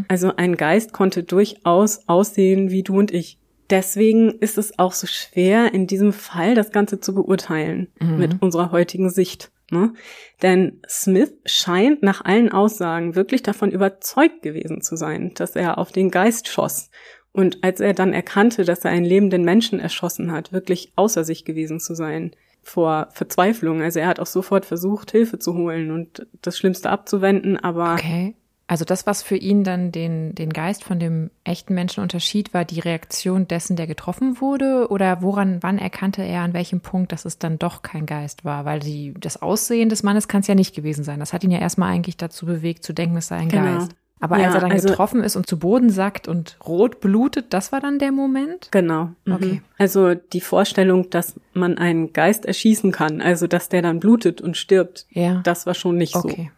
[0.07, 3.39] Also ein Geist konnte durchaus aussehen wie du und ich.
[3.69, 8.71] Deswegen ist es auch so schwer, in diesem Fall das Ganze zu beurteilen mit unserer
[8.71, 9.51] heutigen Sicht.
[9.69, 9.93] Ne?
[10.41, 15.91] Denn Smith scheint nach allen Aussagen wirklich davon überzeugt gewesen zu sein, dass er auf
[15.91, 16.89] den Geist schoss.
[17.33, 21.45] Und als er dann erkannte, dass er einen lebenden Menschen erschossen hat, wirklich außer sich
[21.45, 22.31] gewesen zu sein
[22.63, 23.81] vor Verzweiflung.
[23.81, 28.35] Also er hat auch sofort versucht, Hilfe zu holen und das Schlimmste abzuwenden, aber Okay.
[28.69, 32.65] Also das, was für ihn dann den, den Geist von dem echten Menschen unterschied, war
[32.65, 34.89] die Reaktion dessen, der getroffen wurde?
[34.89, 38.65] Oder woran, wann erkannte er an welchem Punkt, dass es dann doch kein Geist war?
[38.65, 41.21] Weil die, das Aussehen des Mannes kann es ja nicht gewesen sein.
[41.21, 43.77] Das hat ihn ja erstmal eigentlich dazu bewegt, zu denken, es sei ein Genau.
[43.77, 43.95] Geist.
[44.19, 47.53] Aber Ja, als er dann also- getroffen ist und zu Boden sackt und rot blutet,
[47.53, 48.69] das war dann der Moment?
[48.71, 49.11] Genau.
[49.25, 49.33] Mhm.
[49.33, 49.61] Okay.
[49.77, 54.57] Also die Vorstellung, dass man einen Geist erschießen kann, also dass der dann blutet und
[54.57, 55.41] stirbt, Ja.
[55.43, 56.19] das war schon nicht so.
[56.19, 56.51] okay.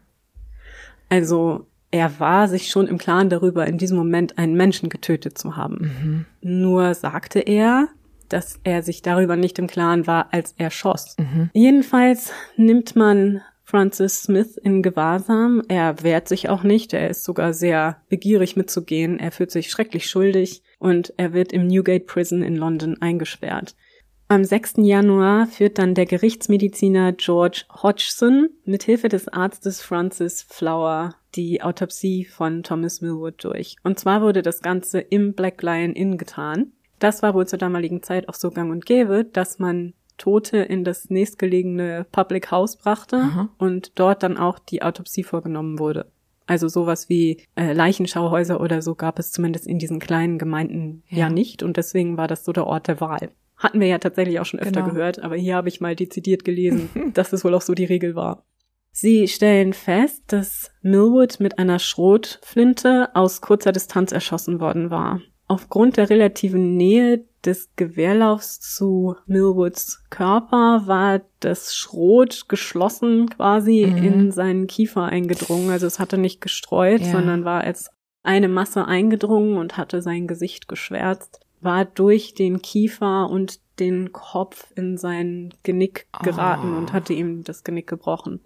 [1.09, 5.55] Also er war sich schon im Klaren darüber, in diesem Moment einen Menschen getötet zu
[5.57, 6.25] haben.
[6.41, 7.87] Nur sagte er,
[8.29, 11.17] dass er sich darüber nicht im Klaren war, als er schoss.
[11.53, 15.61] Jedenfalls nimmt man Francis Smith in Gewahrsam.
[15.67, 16.91] Er wehrt sich auch nicht.
[16.93, 19.19] Er ist sogar sehr begierig mitzugehen.
[19.19, 23.75] Er fühlt sich schrecklich schuldig und er wird im Newgate Prison in London eingesperrt.
[24.27, 24.75] Am 6.
[24.77, 32.25] Januar führt dann der Gerichtsmediziner George Hodgson mit Hilfe des Arztes Francis Flower die Autopsie
[32.25, 33.75] von Thomas Millwood durch.
[33.83, 36.71] Und zwar wurde das Ganze im Black Lion Inn getan.
[36.97, 40.83] Das war wohl zur damaligen Zeit auch so gang und gäbe, dass man Tote in
[40.83, 43.49] das nächstgelegene Public House brachte Aha.
[43.57, 46.11] und dort dann auch die Autopsie vorgenommen wurde.
[46.45, 51.19] Also sowas wie äh, Leichenschauhäuser oder so gab es zumindest in diesen kleinen Gemeinden ja.
[51.19, 51.29] Ja.
[51.29, 53.31] nicht und deswegen war das so der Ort der Wahl.
[53.57, 54.93] Hatten wir ja tatsächlich auch schon öfter Genau.
[54.93, 58.15] gehört, aber hier habe ich mal dezidiert gelesen, dass es wohl auch so die Regel
[58.15, 58.45] war.
[58.91, 65.21] Sie stellen fest, dass Millwood mit einer Schrotflinte aus kurzer Distanz erschossen worden war.
[65.47, 73.97] Aufgrund der relativen Nähe des Gewehrlaufs zu Millwoods Körper war das Schrot geschlossen quasi Mhm.
[74.03, 75.69] in seinen Kiefer eingedrungen.
[75.69, 77.11] Also es hatte nicht gestreut, Ja.
[77.11, 77.89] sondern war als
[78.23, 84.71] eine Masse eingedrungen und hatte sein Gesicht geschwärzt, war durch den Kiefer und den Kopf
[84.75, 86.77] in sein Genick geraten Oh.
[86.77, 88.41] und hatte ihm das Genick gebrochen.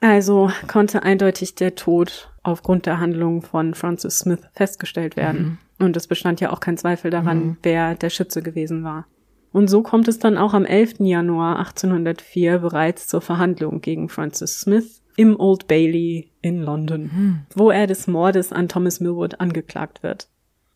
[0.00, 5.58] Also konnte eindeutig der Tod aufgrund der Handlung von Francis Smith festgestellt werden.
[5.78, 7.56] Und es bestand ja auch kein Zweifel daran, Mhm.
[7.62, 9.06] wer der Schütze gewesen war.
[9.52, 11.06] Und so kommt es dann auch am 11.
[11.06, 17.38] Januar 1804 bereits zur Verhandlung gegen Francis Smith im Old Bailey in London, Hm.
[17.54, 20.28] wo er des Mordes an Thomas Millwood angeklagt wird.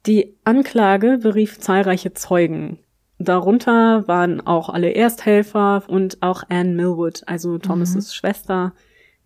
[0.06, 2.78] Die Anklage berief zahlreiche Zeugen.
[3.18, 8.72] Darunter waren auch alle Ersthelfer und auch Anne Millwood, also Thomas' Schwester,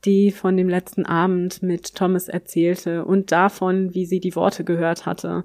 [0.04, 5.06] die von dem letzten Abend mit Thomas erzählte und davon, wie sie die Worte gehört
[5.06, 5.44] hatte.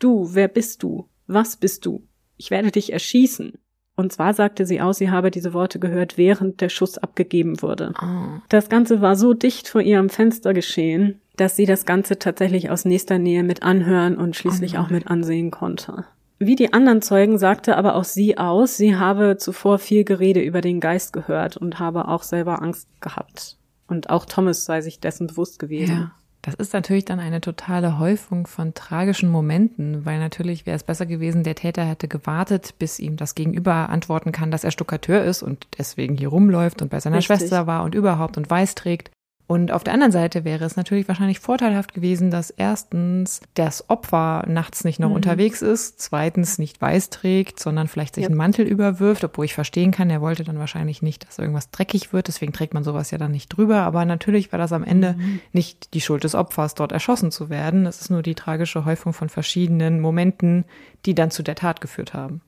[0.00, 1.06] Du, wer bist du?
[1.28, 2.02] Was bist du?
[2.36, 3.52] Ich werde dich erschießen.
[3.96, 7.92] Und zwar sagte sie aus, sie habe diese Worte gehört, während der Schuss abgegeben wurde.
[8.02, 8.40] Oh.
[8.48, 12.86] Das Ganze war so dicht vor ihrem Fenster geschehen, dass sie das Ganze tatsächlich aus
[12.86, 16.06] nächster Nähe mit anhören und schließlich Oh auch mit ansehen konnte.
[16.38, 20.62] Wie die anderen Zeugen sagte aber auch sie aus, sie habe zuvor viel Gerede über
[20.62, 23.58] den Geist gehört und habe auch selber Angst gehabt.
[23.86, 25.96] Und auch Thomas sei sich dessen bewusst gewesen.
[25.96, 26.12] Ja.
[26.42, 31.04] Das ist natürlich dann eine totale Häufung von tragischen Momenten, weil natürlich wäre es besser
[31.04, 35.42] gewesen, der Täter hätte gewartet, bis ihm das Gegenüber antworten kann, dass er Stuckateur ist
[35.42, 37.38] und deswegen hier rumläuft und bei seiner Richtig.
[37.38, 39.10] Schwester war und überhaupt und weiß trägt.
[39.50, 44.44] Und auf der anderen Seite wäre es natürlich wahrscheinlich vorteilhaft gewesen, dass erstens das Opfer
[44.46, 45.16] nachts nicht noch mhm.
[45.16, 48.28] unterwegs ist, zweitens nicht weiß trägt, sondern vielleicht sich ja.
[48.28, 52.12] einen Mantel überwirft, obwohl ich verstehen kann, er wollte dann wahrscheinlich nicht, dass irgendwas dreckig
[52.12, 53.78] wird, deswegen trägt man sowas ja dann nicht drüber.
[53.78, 55.40] Aber natürlich war das am Ende mhm.
[55.52, 57.86] nicht die Schuld des Opfers, dort erschossen zu werden.
[57.86, 60.64] Es ist nur die tragische Häufung von verschiedenen Momenten,
[61.06, 62.40] die dann zu der Tat geführt haben.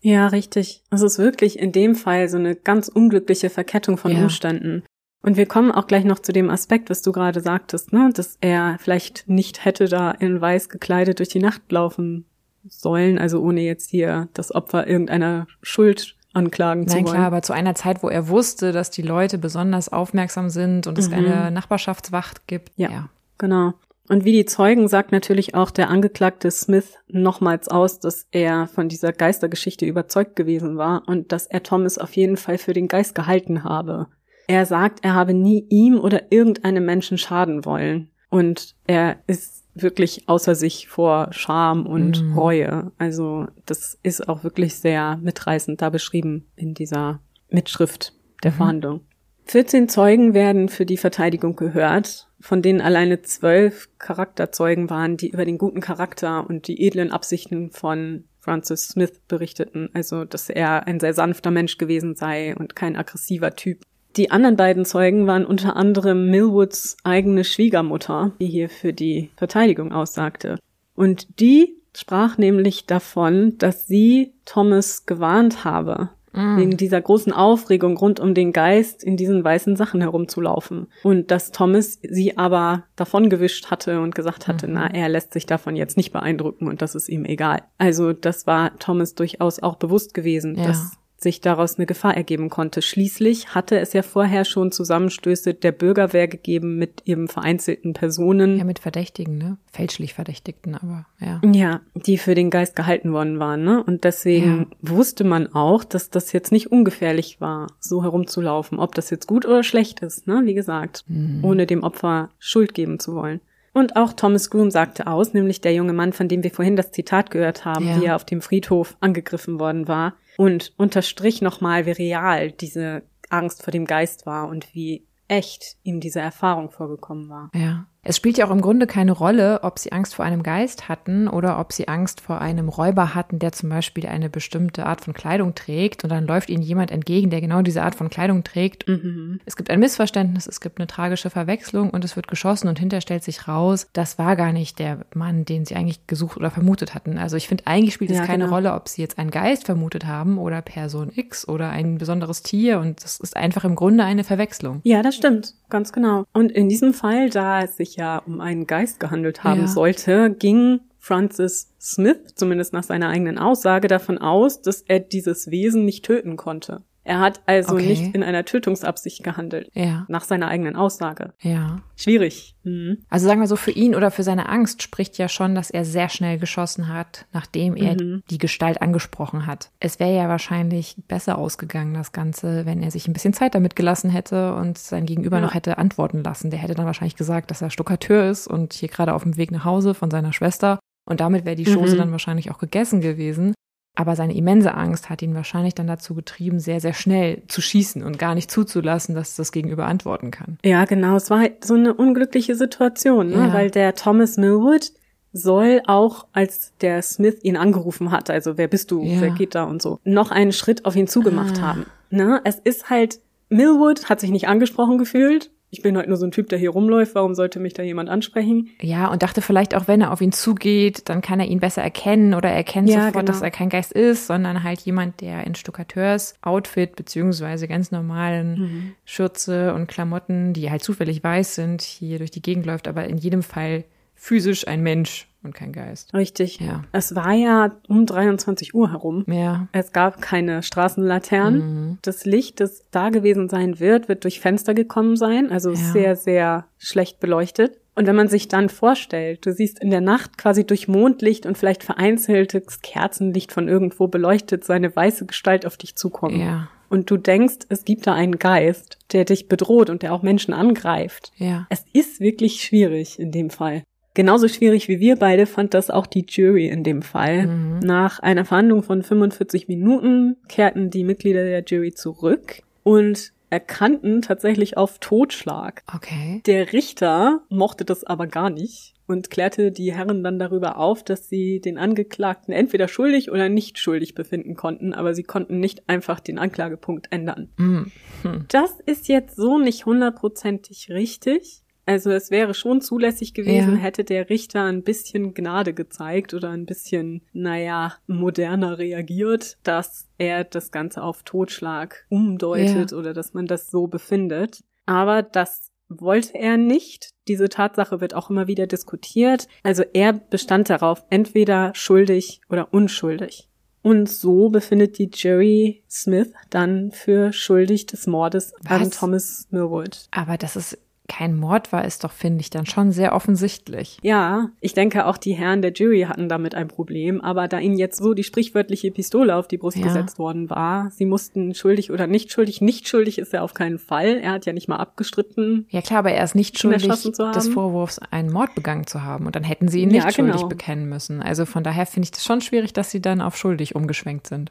[0.00, 0.84] Ja, richtig.
[0.92, 4.18] Es ist wirklich in dem Fall so eine ganz unglückliche Verkettung von ja.
[4.22, 4.84] Umständen.
[5.26, 8.38] Und wir kommen auch gleich noch zu dem Aspekt, was du gerade sagtest, ne, dass
[8.40, 12.26] er vielleicht nicht hätte da in weiß gekleidet durch die Nacht laufen
[12.68, 17.04] sollen, also ohne jetzt hier das Opfer irgendeiner Schuld anklagen Nein, zu wollen.
[17.06, 20.86] Nein, klar, aber zu einer Zeit, wo er wusste, dass die Leute besonders aufmerksam sind
[20.86, 21.14] und es mhm.
[21.14, 22.70] eine Nachbarschaftswacht gibt.
[22.76, 23.74] Ja, ja, genau.
[24.08, 28.88] Und wie die Zeugen sagt natürlich auch der Angeklagte Smith nochmals aus, dass er von
[28.88, 33.16] dieser Geistergeschichte überzeugt gewesen war und dass er Thomas auf jeden Fall für den Geist
[33.16, 34.06] gehalten habe.
[34.46, 38.10] Er sagt, er habe nie ihm oder irgendeinem Menschen schaden wollen.
[38.28, 42.38] Und er ist wirklich außer sich vor Scham und mhm.
[42.38, 42.92] Reue.
[42.98, 48.56] Also das ist auch wirklich sehr mitreißend da beschrieben in dieser Mitschrift der mhm.
[48.56, 49.00] Verhandlung.
[49.46, 55.44] 14 Zeugen werden für die Verteidigung gehört, von denen alleine zwölf Charakterzeugen waren, die über
[55.44, 59.90] den guten Charakter und die edlen Absichten von Francis Smith berichteten.
[59.94, 63.82] Also, dass er ein sehr sanfter Mensch gewesen sei und kein aggressiver Typ.
[64.16, 69.92] Die anderen beiden Zeugen waren unter anderem Millwoods eigene Schwiegermutter, die hier für die Verteidigung
[69.92, 70.58] aussagte.
[70.94, 76.56] Und die sprach nämlich davon, dass sie Thomas gewarnt habe, mm.
[76.56, 80.86] wegen dieser großen Aufregung rund um den Geist in diesen weißen Sachen herumzulaufen.
[81.02, 84.74] Und dass Thomas sie aber davongewischt hatte und gesagt hatte, mhm.
[84.74, 87.62] na, er lässt sich davon jetzt nicht beeindrucken und das ist ihm egal.
[87.76, 90.68] Also das war Thomas durchaus auch bewusst gewesen, ja.
[90.68, 92.82] dass sich daraus eine Gefahr ergeben konnte.
[92.82, 98.58] Schließlich hatte es ja vorher schon Zusammenstöße der Bürgerwehr gegeben mit eben vereinzelten Personen.
[98.58, 99.56] Ja, mit Verdächtigen, ne?
[99.72, 101.40] Fälschlich Verdächtigten, aber ja.
[101.52, 103.82] Ja, die für den Geist gehalten worden waren, ne?
[103.82, 104.90] Und deswegen ja.
[104.90, 108.78] wusste man auch, dass das jetzt nicht ungefährlich war, so herumzulaufen.
[108.78, 110.42] Ob das jetzt gut oder schlecht ist, ne?
[110.44, 111.42] Wie gesagt, mhm.
[111.42, 113.40] ohne dem Opfer Schuld geben zu wollen.
[113.72, 116.92] Und auch Thomas Groom sagte aus, nämlich der junge Mann, von dem wir vorhin das
[116.92, 118.00] Zitat gehört haben, ja.
[118.00, 123.62] wie er auf dem Friedhof angegriffen worden war und unterstrich nochmal, wie real diese Angst
[123.62, 127.50] vor dem Geist war und wie echt ihm diese Erfahrung vorgekommen war.
[127.54, 127.88] Ja.
[128.08, 131.26] Es spielt ja auch im Grunde keine Rolle, ob sie Angst vor einem Geist hatten
[131.26, 135.12] oder ob sie Angst vor einem Räuber hatten, der zum Beispiel eine bestimmte Art von
[135.12, 138.86] Kleidung trägt und dann läuft ihnen jemand entgegen, der genau diese Art von Kleidung trägt.
[138.86, 139.40] Mhm.
[139.44, 143.00] Es gibt ein Missverständnis, es gibt eine tragische Verwechslung und es wird geschossen und hinter
[143.00, 146.94] stellt sich raus, das war gar nicht der Mann, den sie eigentlich gesucht oder vermutet
[146.94, 147.18] hatten.
[147.18, 148.54] Also ich finde, eigentlich spielt es ja, keine genau.
[148.54, 152.78] Rolle, ob sie jetzt einen Geist vermutet haben oder Person X oder ein besonderes Tier
[152.78, 154.80] und das ist einfach im Grunde eine Verwechslung.
[154.84, 156.24] Ja, das stimmt, ganz genau.
[156.32, 159.66] Und in diesem Fall, da es sich ja um einen Geist gehandelt haben ja.
[159.66, 165.84] sollte, ging Francis Smith, zumindest nach seiner eigenen Aussage, davon aus, dass er dieses Wesen
[165.84, 166.82] nicht töten konnte.
[167.06, 167.86] Er hat also okay.
[167.86, 169.70] nicht in einer Tötungsabsicht gehandelt.
[169.74, 170.06] Ja.
[170.08, 171.34] Nach seiner eigenen Aussage.
[171.40, 171.82] Ja.
[171.94, 172.56] Schwierig.
[172.64, 172.98] Mhm.
[173.08, 175.84] Also sagen wir so, für ihn oder für seine Angst spricht ja schon, dass er
[175.84, 178.24] sehr schnell geschossen hat, nachdem er mhm.
[178.28, 179.70] die Gestalt angesprochen hat.
[179.78, 183.76] Es wäre ja wahrscheinlich besser ausgegangen, das Ganze, wenn er sich ein bisschen Zeit damit
[183.76, 185.42] gelassen hätte und sein Gegenüber ja.
[185.42, 186.50] noch hätte antworten lassen.
[186.50, 189.52] Der hätte dann wahrscheinlich gesagt, dass er Stuckateur ist und hier gerade auf dem Weg
[189.52, 190.80] nach Hause von seiner Schwester.
[191.08, 191.98] Und damit wäre die Chose mhm.
[191.98, 193.54] dann wahrscheinlich auch gegessen gewesen.
[193.96, 198.02] Aber seine immense Angst hat ihn wahrscheinlich dann dazu getrieben, sehr, sehr schnell zu schießen
[198.04, 200.58] und gar nicht zuzulassen, dass das Gegenüber antworten kann.
[200.64, 201.16] Ja, genau.
[201.16, 203.48] Es war halt so eine unglückliche Situation, ne?
[203.48, 203.52] Ja.
[203.54, 204.92] weil der Thomas Millwood
[205.32, 209.20] soll auch, als der Smith ihn angerufen hat, also wer bist du, ja.
[209.20, 211.62] wer geht da und so, noch einen Schritt auf ihn zugemacht ah.
[211.62, 211.86] haben.
[212.10, 212.40] Ne?
[212.44, 216.30] Es ist halt, Millwood hat sich nicht angesprochen gefühlt, ich bin halt nur so ein
[216.30, 218.70] Typ, der hier rumläuft, warum sollte mich da jemand ansprechen?
[218.80, 221.82] Ja, und dachte vielleicht auch, wenn er auf ihn zugeht, dann kann er ihn besser
[221.82, 223.26] erkennen oder er erkennt ja, sofort, genau.
[223.26, 228.92] dass er kein Geist ist, sondern halt jemand, der in Stuckateurs-Outfit beziehungsweise ganz normalen mhm.
[229.04, 233.18] Schürze und Klamotten, die halt zufällig weiß sind, hier durch die Gegend läuft, aber in
[233.18, 233.84] jedem Fall
[234.14, 236.12] physisch ein Mensch und kein Geist.
[236.12, 236.60] Richtig.
[236.60, 236.82] Ja.
[236.92, 239.24] Es war ja um 23 Uhr herum.
[239.26, 239.68] Ja.
[239.72, 241.60] Es gab keine Straßenlaternen.
[241.60, 241.98] Mhm.
[242.02, 245.76] Das Licht, das da gewesen sein wird, wird durch Fenster gekommen sein, also ja.
[245.76, 247.78] sehr, sehr schlecht beleuchtet.
[247.94, 251.56] Und wenn man sich dann vorstellt, du siehst in der Nacht quasi durch Mondlicht und
[251.56, 256.38] vielleicht vereinzeltes Kerzenlicht von irgendwo beleuchtet seine weiße Gestalt auf dich zukommen.
[256.38, 256.68] Ja.
[256.90, 260.52] Und du denkst, es gibt da einen Geist, der dich bedroht und der auch Menschen
[260.52, 261.32] angreift.
[261.36, 261.66] Ja.
[261.70, 263.82] Es ist wirklich schwierig in dem Fall.
[264.16, 267.48] Genauso schwierig wie wir beide fand das auch die Jury in dem Fall.
[267.48, 267.80] Mhm.
[267.80, 274.78] Nach einer Verhandlung von 45 Minuten kehrten die Mitglieder der Jury zurück und erkannten tatsächlich
[274.78, 275.82] auf Totschlag.
[275.94, 276.40] Okay.
[276.46, 281.28] Der Richter mochte das aber gar nicht und klärte die Herren dann darüber auf, dass
[281.28, 286.20] sie den Angeklagten entweder schuldig oder nicht schuldig befinden konnten, aber sie konnten nicht einfach
[286.20, 287.50] den Anklagepunkt ändern.
[287.58, 287.82] Mm.
[288.22, 288.46] Hm.
[288.48, 291.62] Das ist jetzt so nicht hundertprozentig richtig.
[291.86, 293.80] Also es wäre schon zulässig gewesen, Ja.
[293.80, 300.42] hätte der Richter ein bisschen Gnade gezeigt oder ein bisschen, naja, moderner reagiert, dass er
[300.44, 304.64] das Ganze auf Totschlag umdeutet oder dass man das so befindet.
[304.84, 307.10] Aber das wollte er nicht.
[307.28, 309.46] Diese Tatsache wird auch immer wieder diskutiert.
[309.62, 313.48] Also er bestand darauf, entweder schuldig oder unschuldig.
[313.82, 318.90] Und so befindet die Jury Smith dann für schuldig des Mordes an Was?
[318.90, 320.08] Thomas Millwood.
[320.10, 320.76] Aber dass es
[321.08, 323.98] kein Mord war, ist doch, finde ich, dann schon sehr offensichtlich.
[324.02, 327.76] Ja, ich denke auch die Herren der Jury hatten damit ein Problem, aber da ihnen
[327.78, 329.84] jetzt so die sprichwörtliche Pistole auf die Brust Ja.
[329.84, 332.60] gesetzt worden war, sie mussten schuldig oder nicht schuldig.
[332.60, 334.18] Nicht schuldig ist er auf keinen Fall.
[334.22, 335.66] Er hat ja nicht mal abgestritten.
[335.70, 339.26] Ja klar, aber er ist nicht schuldig des Vorwurfs, einen Mord begangen zu haben.
[339.26, 340.48] Und dann hätten sie ihn Ja, nicht schuldig genau.
[340.48, 341.22] bekennen müssen.
[341.22, 344.50] Also von daher finde ich das schon schwierig, dass sie dann auf schuldig umgeschwenkt sind.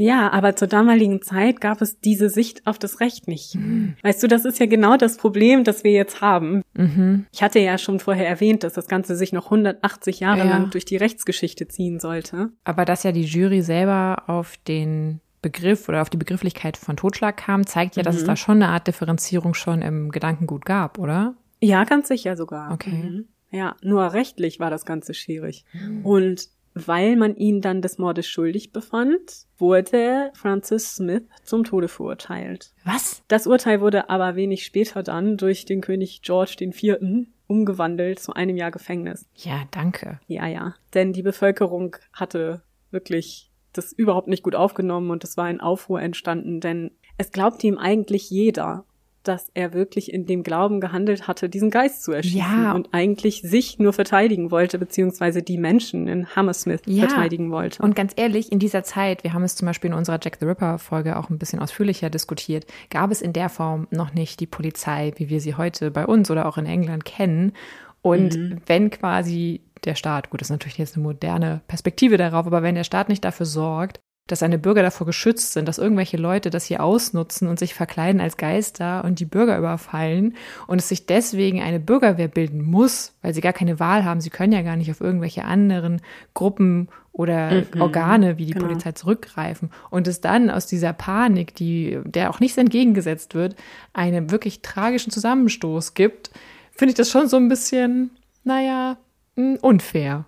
[0.00, 3.54] Ja, aber zur damaligen Zeit gab es diese Sicht auf das Recht nicht.
[3.54, 3.94] Hm.
[4.02, 6.62] Weißt du, das ist ja genau das Problem, das wir jetzt haben.
[6.74, 7.26] Mhm.
[7.32, 10.44] Ich hatte ja schon vorher erwähnt, dass das Ganze sich noch 180 Jahre Ja.
[10.44, 12.50] lang durch die Rechtsgeschichte ziehen sollte.
[12.62, 17.36] Aber dass ja die Jury selber auf den Begriff oder auf die Begrifflichkeit von Totschlag
[17.36, 18.20] kam, zeigt ja, dass Mhm.
[18.20, 21.34] es da schon eine Art Differenzierung schon im Gedankengut gab, oder?
[21.60, 22.72] Ja, ganz sicher sogar.
[22.72, 22.90] Okay.
[23.02, 23.24] Mhm.
[23.50, 25.64] Ja, nur rechtlich war das Ganze schwierig.
[26.02, 26.48] Und
[26.86, 32.72] weil man ihn dann des Mordes schuldig befand, wurde Francis Smith zum Tode verurteilt.
[32.84, 33.22] Was?
[33.28, 36.96] Das Urteil wurde aber wenig später dann durch den König George IV.
[37.46, 39.26] umgewandelt zu einem Jahr Gefängnis.
[39.34, 40.20] Ja, danke.
[40.26, 40.74] Ja, ja.
[40.94, 46.00] Denn die Bevölkerung hatte wirklich das überhaupt nicht gut aufgenommen und es war ein Aufruhr
[46.00, 48.84] entstanden, denn es glaubte ihm eigentlich jeder,
[49.22, 52.72] dass er wirklich in dem Glauben gehandelt hatte, diesen Geist zu erschießen Ja.
[52.72, 57.06] und eigentlich sich nur verteidigen wollte, beziehungsweise die Menschen in Hammersmith Ja.
[57.08, 57.82] verteidigen wollte.
[57.82, 60.46] Und ganz ehrlich, in dieser Zeit, wir haben es zum Beispiel in unserer Jack the
[60.46, 64.46] Ripper Folge auch ein bisschen ausführlicher diskutiert, gab es in der Form noch nicht die
[64.46, 67.52] Polizei, wie wir sie heute bei uns oder auch in England kennen.
[68.00, 68.60] Und Mhm.
[68.66, 72.74] wenn quasi der Staat, gut, das ist natürlich jetzt eine moderne Perspektive darauf, aber wenn
[72.74, 76.64] der Staat nicht dafür sorgt, dass seine Bürger davor geschützt sind, dass irgendwelche Leute das
[76.64, 80.36] hier ausnutzen und sich verkleiden als Geister und die Bürger überfallen
[80.66, 84.30] und es sich deswegen eine Bürgerwehr bilden muss, weil sie gar keine Wahl haben, sie
[84.30, 86.00] können ja gar nicht auf irgendwelche anderen
[86.34, 88.66] Gruppen oder Organe wie die genau.
[88.66, 93.56] Polizei zurückgreifen und es dann aus dieser Panik, die der auch nichts entgegengesetzt wird,
[93.92, 96.30] einen wirklich tragischen Zusammenstoß gibt,
[96.70, 98.10] finde ich das schon so ein bisschen,
[98.44, 98.98] naja,
[99.34, 100.26] mh, unfair,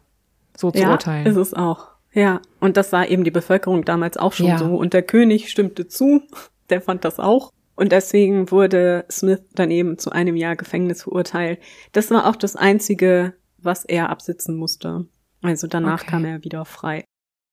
[0.56, 1.26] so zu ja, urteilen.
[1.26, 1.89] ist es auch.
[2.12, 4.58] Ja, und das sah eben die Bevölkerung damals auch schon Ja.
[4.58, 4.76] so.
[4.76, 6.22] Und der König stimmte zu,
[6.70, 7.52] der fand das auch.
[7.76, 11.60] Und deswegen wurde Smith dann eben zu einem Jahr Gefängnis verurteilt.
[11.92, 15.06] Das war auch das Einzige, was er absitzen musste.
[15.42, 16.10] Also danach Okay.
[16.10, 17.04] kam er wieder frei.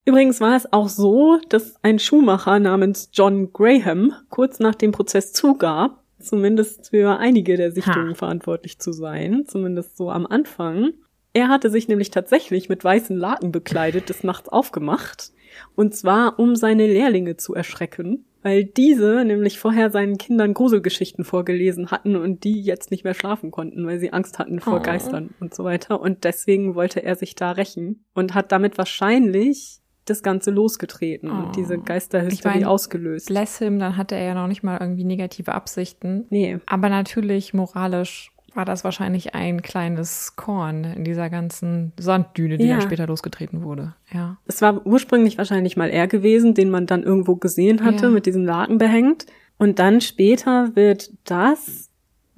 [0.05, 5.33] Übrigens war es auch so, dass ein Schuhmacher namens John Graham kurz nach dem Prozess
[5.33, 10.91] zugab, zumindest für einige der Sichtungen verantwortlich zu sein, zumindest so am Anfang.
[11.33, 15.31] Er hatte sich nämlich tatsächlich mit weißen Laken bekleidet des Nachts aufgemacht,
[15.75, 21.89] und zwar um seine Lehrlinge zu erschrecken, weil diese nämlich vorher seinen Kindern Gruselgeschichten vorgelesen
[21.91, 24.81] hatten und die jetzt nicht mehr schlafen konnten, weil sie Angst hatten vor Oh.
[24.81, 25.99] Geistern und so weiter.
[25.99, 31.33] Und deswegen wollte er sich da rächen und hat damit wahrscheinlich das Ganze losgetreten Oh.
[31.47, 33.27] und diese Geisterhysterie Ich mein, ausgelöst.
[33.27, 36.25] Bless him, dann hatte er ja noch nicht mal irgendwie negative Absichten.
[36.29, 36.59] Nee.
[36.67, 42.73] Aber natürlich moralisch war das wahrscheinlich ein kleines Korn in dieser ganzen Sanddüne, die Ja.
[42.77, 43.93] dann später losgetreten wurde.
[44.11, 44.37] Ja.
[44.47, 48.11] Es war ursprünglich wahrscheinlich mal er gewesen, den man dann irgendwo gesehen hatte, Ja.
[48.11, 49.25] mit diesen Laken behängt.
[49.57, 51.89] Und dann später wird das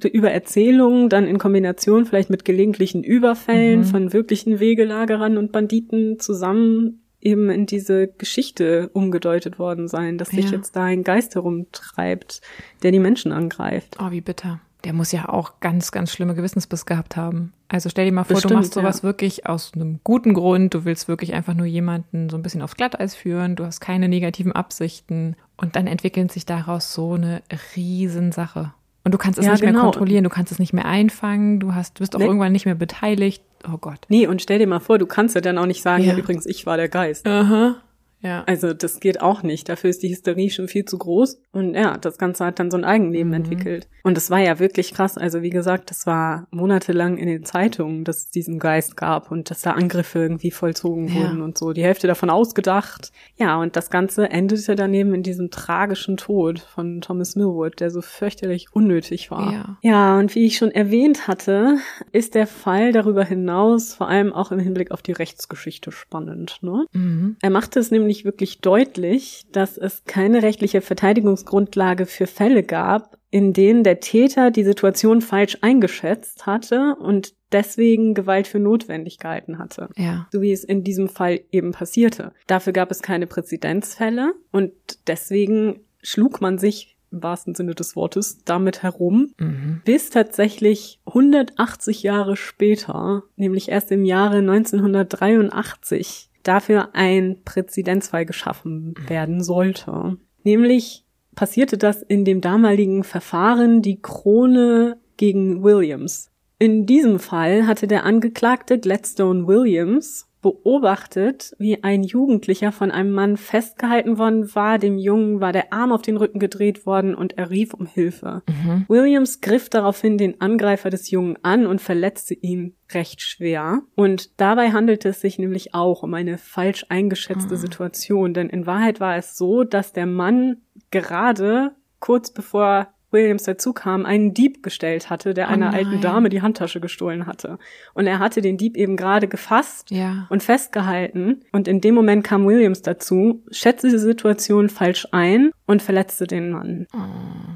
[0.02, 3.86] über Erzählungen dann in Kombination vielleicht mit gelegentlichen Überfällen Mhm.
[3.86, 10.46] von wirklichen Wegelagerern und Banditen zusammen eben in diese Geschichte umgedeutet worden sein, dass sich
[10.46, 10.58] Ja.
[10.58, 12.40] jetzt da ein Geist herumtreibt,
[12.82, 13.98] der die Menschen angreift.
[14.02, 14.62] Oh, wie bitter.
[14.86, 17.52] Der muss ja auch ganz, ganz schlimme Gewissensbiss gehabt haben.
[17.68, 19.04] Also stell dir mal vor, Bestimmt, du machst sowas ja.
[19.04, 20.74] wirklich aus einem guten Grund.
[20.74, 23.56] Du willst wirklich einfach nur jemanden so ein bisschen aufs Glatteis führen.
[23.58, 25.36] Du hast keine negativen Absichten.
[25.58, 27.42] Und dann entwickelt sich daraus so eine
[27.76, 28.74] Riesensache.
[29.04, 29.84] Und du kannst es Ja, nicht mehr genau.
[29.84, 30.24] kontrollieren.
[30.24, 31.60] Du kannst es nicht mehr einfangen.
[31.60, 32.26] Du hast, du bist auch Nee.
[32.26, 33.44] irgendwann nicht mehr beteiligt.
[33.68, 34.00] Oh Gott.
[34.08, 36.14] Nee, und stell dir mal vor, du kannst ja dann auch nicht sagen, Ja.
[36.14, 37.28] ja, übrigens, ich war der Geist.
[37.28, 37.76] Aha.
[38.22, 38.44] Ja.
[38.48, 39.70] Also das geht auch nicht.
[39.70, 41.42] Dafür ist die Hysterie schon viel zu groß.
[41.52, 43.34] Und ja, das Ganze hat dann so ein Eigenleben Mhm.
[43.36, 43.88] entwickelt.
[44.04, 45.18] Und das war ja wirklich krass.
[45.18, 49.50] Also wie gesagt, das war monatelang in den Zeitungen, dass es diesen Geist gab und
[49.50, 51.16] dass da Angriffe irgendwie vollzogen Ja.
[51.16, 51.72] wurden und so.
[51.74, 53.12] Die Hälfte davon ausgedacht.
[53.38, 58.02] Ja, und das Ganze endete daneben in diesem tragischen Tod von Thomas Millwood, der so
[58.02, 59.52] fürchterlich unnötig war.
[59.54, 59.78] Ja.
[59.82, 61.78] Ja, und wie ich schon erwähnt hatte,
[62.12, 66.58] ist der Fall darüber hinaus vor allem auch im Hinblick auf die Rechtsgeschichte spannend.
[66.62, 66.86] Ne?
[66.94, 67.38] Mhm.
[67.42, 73.54] Er machte es nämlich wirklich deutlich, dass es keine rechtliche Verteidigungsgrundlage für Fälle gab, in
[73.54, 79.90] denen der Täter die Situation falsch eingeschätzt hatte und deswegen Gewalt für notwendig gehalten hatte.
[79.96, 80.28] Ja.
[80.32, 82.32] So wie es in diesem Fall eben passierte.
[82.48, 84.72] Dafür gab es keine Präzedenzfälle und
[85.08, 89.82] deswegen schlug man sich im wahrsten Sinne des Wortes damit herum, Mhm.
[89.84, 99.44] bis tatsächlich 180 Jahre später, nämlich erst im Jahre 1983, dafür ein Präzedenzfall geschaffen werden
[99.44, 100.18] sollte.
[100.44, 106.32] Nämlich passierte das in dem damaligen Verfahren die Krone gegen Williams.
[106.58, 113.38] In diesem Fall hatte der Angeklagte Gladstone Williams beobachtet, wie ein Jugendlicher von einem Mann
[113.38, 114.78] festgehalten worden war.
[114.80, 118.42] Dem Jungen war der Arm auf den Rücken gedreht worden und er rief um Hilfe.
[118.48, 118.86] Mhm.
[118.88, 123.82] Williams griff daraufhin den Angreifer des Jungen an und verletzte ihn recht schwer.
[123.96, 127.58] Und dabei handelte es sich nämlich auch um eine falsch eingeschätzte Ah.
[127.58, 130.58] Situation, denn in Wahrheit war es so, dass der Mann
[130.92, 135.76] gerade kurz bevor Williams dazu kam, einen Dieb gestellt hatte, der Oh einer nein.
[135.86, 137.58] alten Dame die Handtasche gestohlen hatte.
[137.94, 140.28] Und er hatte den Dieb eben gerade gefasst Ja.
[140.30, 141.42] und festgehalten.
[141.52, 146.52] Und in dem Moment kam Williams dazu, schätzte die Situation falsch ein und verletzte den
[146.52, 146.88] Mann.
[146.94, 146.98] Oh.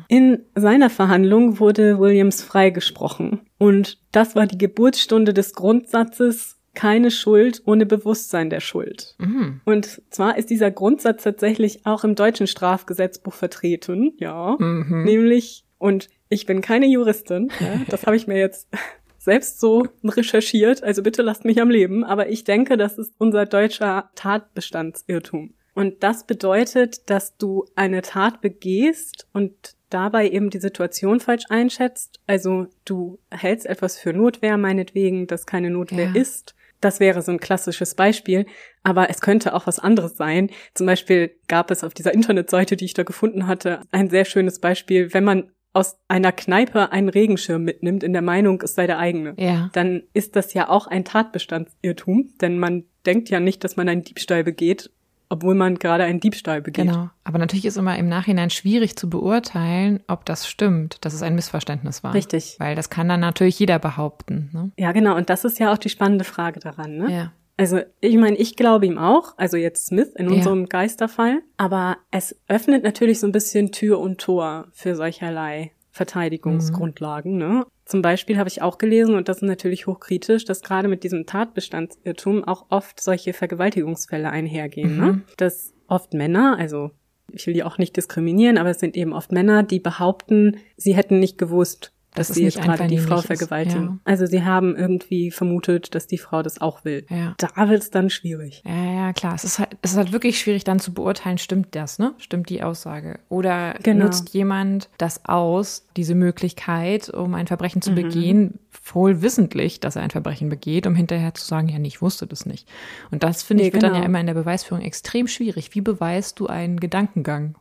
[0.07, 3.41] In seiner Verhandlung wurde Williams freigesprochen.
[3.57, 9.15] Und das war die Geburtsstunde des Grundsatzes, keine Schuld ohne Bewusstsein der Schuld.
[9.19, 9.61] Mhm.
[9.65, 14.55] Und zwar ist dieser Grundsatz tatsächlich auch im deutschen Strafgesetzbuch vertreten, ja.
[14.59, 15.03] Mhm.
[15.03, 18.67] Nämlich, und ich bin keine Juristin, ja, das habe ich mir jetzt
[19.19, 23.45] selbst so recherchiert, also bitte lasst mich am Leben, aber ich denke, das ist unser
[23.45, 25.53] deutscher Tatbestandsirrtum.
[25.75, 29.53] Und das bedeutet, dass du eine Tat begehst und
[29.89, 32.19] dabei eben die Situation falsch einschätzt.
[32.27, 36.19] Also du hältst etwas für Notwehr, meinetwegen, das keine Notwehr Ja.
[36.21, 36.55] ist.
[36.83, 38.45] Das wäre so ein klassisches Beispiel,
[38.83, 40.49] aber es könnte auch was anderes sein.
[40.73, 44.59] Zum Beispiel gab es auf dieser Internetseite, die ich da gefunden hatte, ein sehr schönes
[44.59, 48.99] Beispiel, wenn man aus einer Kneipe einen Regenschirm mitnimmt in der Meinung, es sei der
[48.99, 49.33] eigene.
[49.37, 49.69] Ja.
[49.73, 54.03] Dann ist das ja auch ein Tatbestandsirrtum, denn man denkt ja nicht, dass man einen
[54.03, 54.91] Diebstahl begeht,
[55.33, 56.85] obwohl man gerade einen Diebstahl begeht.
[56.85, 57.09] Genau.
[57.23, 61.33] Aber natürlich ist immer im Nachhinein schwierig zu beurteilen, ob das stimmt, dass es ein
[61.33, 62.13] Missverständnis war.
[62.13, 62.57] Richtig.
[62.59, 64.51] Weil das kann dann natürlich jeder behaupten.
[64.53, 64.71] Ne?
[64.77, 65.17] Ja, genau.
[65.17, 66.97] Und das ist ja auch die spannende Frage daran.
[66.97, 67.11] Ne?
[67.11, 67.31] Ja.
[67.57, 70.35] Also ich meine, ich glaube ihm auch, also jetzt Smith in Ja.
[70.35, 77.37] unserem Geisterfall, aber es öffnet natürlich so ein bisschen Tür und Tor für solcherlei Verteidigungsgrundlagen.
[77.37, 77.65] Ne?
[77.85, 81.25] Zum Beispiel habe ich auch gelesen, und das ist natürlich hochkritisch, dass gerade mit diesem
[81.25, 84.97] Tatbestandsirrtum auch oft solche Vergewaltigungsfälle einhergehen.
[84.97, 85.05] Ne?
[85.05, 85.23] Mhm.
[85.37, 86.91] Dass oft Männer, also
[87.31, 90.95] ich will die auch nicht diskriminieren, aber es sind eben oft Männer, die behaupten, sie
[90.95, 93.83] hätten nicht gewusst, dass es sie nicht jetzt gerade die Frau vergewaltigen.
[93.83, 93.97] ja.
[94.05, 97.05] Also sie haben irgendwie vermutet, dass die Frau das auch will.
[97.09, 97.33] Ja.
[97.37, 98.61] Da wird's dann schwierig.
[98.65, 99.33] Ja, ja, klar.
[99.35, 102.13] Es ist halt, es ist halt wirklich schwierig dann zu beurteilen, stimmt das, ne?
[102.17, 103.19] Stimmt die Aussage?
[103.29, 104.05] Oder Genau.
[104.05, 107.95] nutzt jemand das aus, diese Möglichkeit, um ein Verbrechen zu Mhm.
[107.95, 108.59] begehen,
[108.93, 112.27] wohl wissentlich, dass er ein Verbrechen begeht, um hinterher zu sagen, ja, nee, ich wusste
[112.27, 112.67] das nicht.
[113.11, 114.01] Und das, finde Nee, ich, wird dann genau.
[114.01, 115.73] ja immer in der Beweisführung extrem schwierig.
[115.75, 117.55] Wie beweist du einen Gedankengang?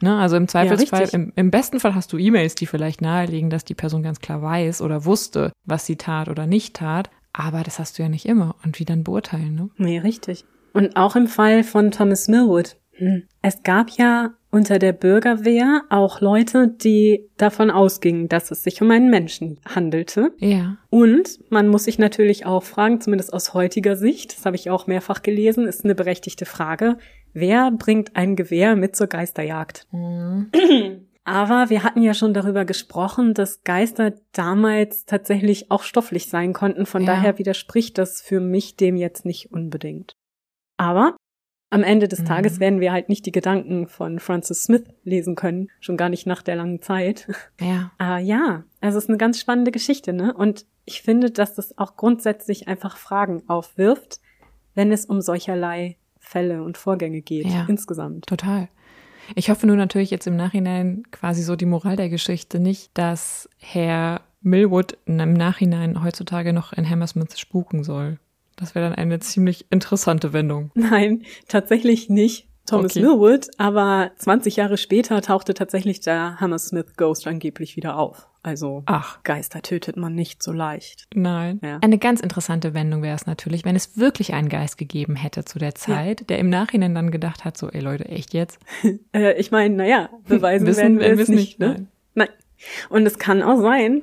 [0.00, 0.16] Ne?
[0.16, 1.14] Also im Zweifelsfall, richtig.
[1.14, 4.42] im, im besten Fall hast du E-Mails, die vielleicht nahelegen, dass die Person ganz klar
[4.42, 7.10] weiß oder wusste, was sie tat oder nicht tat.
[7.32, 8.54] Aber das hast du ja nicht immer.
[8.64, 9.70] Und wie dann beurteilen, ne?
[9.76, 10.44] Nee, richtig.
[10.72, 12.76] Und auch im Fall von Thomas Millwood.
[12.92, 13.24] Hm.
[13.42, 18.90] Es gab ja unter der Bürgerwehr auch Leute, die davon ausgingen, dass es sich um
[18.92, 20.32] einen Menschen handelte.
[20.38, 20.76] Ja.
[20.90, 24.86] Und man muss sich natürlich auch fragen, zumindest aus heutiger Sicht, das habe ich auch
[24.86, 26.98] mehrfach gelesen, ist eine berechtigte Frage,
[27.34, 29.86] wer bringt ein Gewehr mit zur Geisterjagd?
[29.92, 30.50] Mhm.
[31.26, 36.84] Aber wir hatten ja schon darüber gesprochen, dass Geister damals tatsächlich auch stofflich sein konnten.
[36.84, 37.14] Von Ja.
[37.14, 40.16] daher widerspricht das für mich dem jetzt nicht unbedingt.
[40.76, 41.16] Aber
[41.70, 42.24] am Ende des Mhm.
[42.26, 46.26] Tages werden wir halt nicht die Gedanken von Francis Smith lesen können, schon gar nicht
[46.26, 47.26] nach der langen Zeit.
[47.60, 47.90] Ja.
[47.96, 50.34] Aber ja, also es ist eine ganz spannende Geschichte, ne?
[50.34, 54.20] Und ich finde, dass das auch grundsätzlich einfach Fragen aufwirft,
[54.74, 55.96] wenn es um solcherlei
[56.34, 57.64] Fälle und Vorgänge geht, Ja.
[57.68, 58.26] insgesamt.
[58.26, 58.68] Total.
[59.36, 63.48] Ich hoffe nur natürlich jetzt im Nachhinein quasi so die Moral der Geschichte nicht, dass
[63.60, 68.18] Herr Millwood im Nachhinein heutzutage noch in Hammersmith spuken soll.
[68.56, 70.72] Das wäre dann eine ziemlich interessante Wendung.
[70.74, 72.48] Nein, tatsächlich nicht.
[72.66, 73.00] Thomas Okay.
[73.02, 78.26] Millwood, aber 20 Jahre später tauchte tatsächlich der Hammersmith Ghost angeblich wieder auf.
[78.42, 81.06] Also Ach, Geister tötet man nicht so leicht.
[81.14, 81.60] nein.
[81.62, 81.78] Ja.
[81.82, 85.58] Eine ganz interessante Wendung wäre es natürlich, wenn es wirklich einen Geist gegeben hätte zu
[85.58, 88.58] der Zeit, der im Nachhinein dann gedacht hat, so, ey Leute, echt jetzt?
[89.14, 91.86] Äh, ich meine, naja, beweisen Wissen werden wir es nicht, nicht, ne?
[92.14, 92.28] Nein.
[92.90, 94.02] Und es kann auch sein,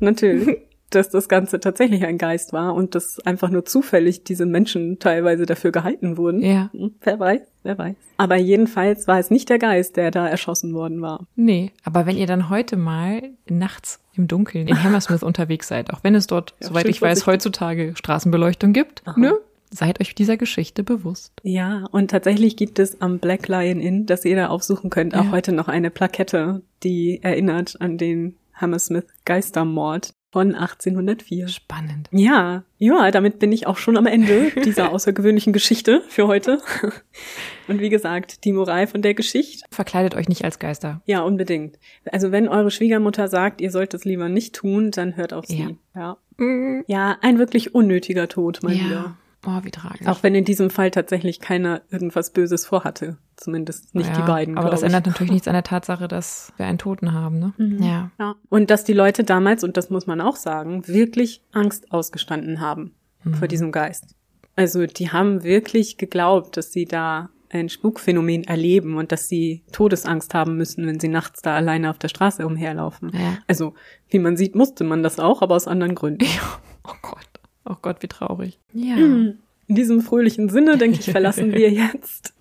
[0.00, 0.58] natürlich,
[0.94, 5.46] dass das Ganze tatsächlich ein Geist war und dass einfach nur zufällig diese Menschen teilweise
[5.46, 6.40] dafür gehalten wurden.
[6.42, 6.70] Ja.
[6.72, 7.96] Hm, Wer weiß, wer weiß.
[8.16, 11.26] Aber jedenfalls war es nicht der Geist, der da erschossen worden war.
[11.36, 16.04] Nee, aber wenn ihr dann heute mal nachts im Dunkeln in Hammersmith unterwegs seid, auch
[16.04, 19.18] wenn es dort, Ja, soweit ich weiß, heutzutage Straßenbeleuchtung gibt, Aha.
[19.18, 19.34] ne?
[19.74, 21.32] Seid euch dieser Geschichte bewusst.
[21.44, 25.24] Ja, und tatsächlich gibt es am Black Lion Inn, das ihr da aufsuchen könnt, auch
[25.24, 25.30] Ja.
[25.30, 31.46] heute noch eine Plakette, die erinnert an den Hammersmith Geistermord von 1804.
[31.48, 32.08] Spannend.
[32.10, 36.60] Ja, ja, damit bin ich auch schon am Ende dieser außergewöhnlichen Geschichte für heute.
[37.68, 39.64] Und wie gesagt, die Moral von der Geschichte.
[39.70, 41.02] Verkleidet euch nicht als Geister.
[41.04, 41.78] Ja, unbedingt.
[42.10, 45.76] Also wenn eure Schwiegermutter sagt, ihr sollt es lieber nicht tun, dann hört auf sie.
[45.94, 46.16] Ja.
[46.86, 49.16] Ja, ein wirklich unnötiger Tod mal wieder.
[49.44, 49.58] Ja.
[49.58, 50.06] Oh, wie tragisch.
[50.06, 53.16] Auch wenn in diesem Fall tatsächlich keiner irgendwas Böses vorhatte.
[53.36, 54.56] Zumindest nicht Ja, die beiden.
[54.56, 54.86] Aber das ich.
[54.86, 57.52] ändert natürlich nichts an der Tatsache, dass wir einen Toten haben, ne?
[57.58, 57.82] Mhm.
[57.82, 58.10] Ja.
[58.18, 58.34] Ja.
[58.48, 62.92] Und dass die Leute damals, und das muss man auch sagen, wirklich Angst ausgestanden haben
[63.24, 63.34] Mhm.
[63.34, 64.14] vor diesem Geist.
[64.54, 70.32] Also die haben wirklich geglaubt, dass sie da ein Spukphänomen erleben und dass sie Todesangst
[70.34, 73.10] haben müssen, wenn sie nachts da alleine auf der Straße umherlaufen.
[73.12, 73.38] Ja.
[73.46, 73.74] Also,
[74.08, 76.24] wie man sieht, musste man das auch, aber aus anderen Gründen.
[76.84, 77.28] Oh Gott.
[77.64, 78.58] Oh Gott, wie traurig.
[78.72, 78.96] Ja.
[79.68, 82.34] In diesem fröhlichen Sinne, denke ich, verlassen wir jetzt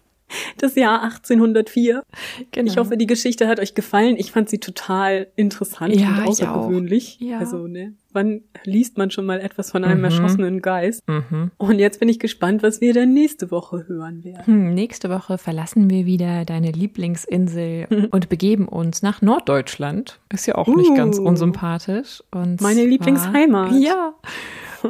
[0.58, 2.04] das Jahr 1804.
[2.52, 2.72] Genau.
[2.72, 4.16] Ich hoffe, die Geschichte hat euch gefallen.
[4.18, 7.18] Ich fand sie total interessant Ja, und ich außergewöhnlich.
[7.20, 7.40] Ja.
[7.40, 10.04] Also, ne, wann liest man schon mal etwas von einem Mhm.
[10.06, 11.02] erschossenen Geist?
[11.08, 11.52] Mhm.
[11.58, 14.46] Und jetzt bin ich gespannt, was wir dann nächste Woche hören werden.
[14.46, 20.20] Hm, nächste Woche verlassen wir wieder deine Lieblingsinsel und begeben uns nach Norddeutschland.
[20.34, 20.96] Ist ja auch nicht Uh.
[20.96, 22.24] ganz unsympathisch.
[22.32, 23.74] Und Meine Lieblingsheimat.
[23.80, 24.14] Ja.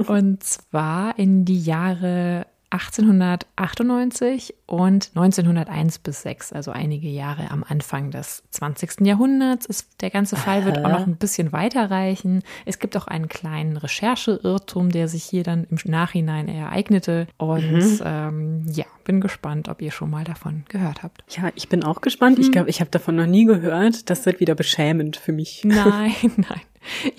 [0.07, 8.11] Und zwar in die Jahre 1898 und 1901 bis 6, also einige Jahre am Anfang
[8.11, 9.01] des 20.
[9.01, 9.65] Jahrhunderts.
[9.65, 12.43] Ist, der ganze Fall wird auch noch ein bisschen weiterreichen.
[12.65, 17.27] Es gibt auch einen kleinen Rechercheirrtum, der sich hier dann im Nachhinein ereignete.
[17.37, 21.23] Und ähm, ja, bin gespannt, ob ihr schon mal davon gehört habt.
[21.35, 22.37] Ja, ich bin auch gespannt.
[22.37, 22.45] Hm.
[22.45, 24.09] Ich glaube, ich habe davon noch nie gehört.
[24.09, 25.63] Das wird wieder beschämend für mich.
[25.65, 26.61] Nein, nein.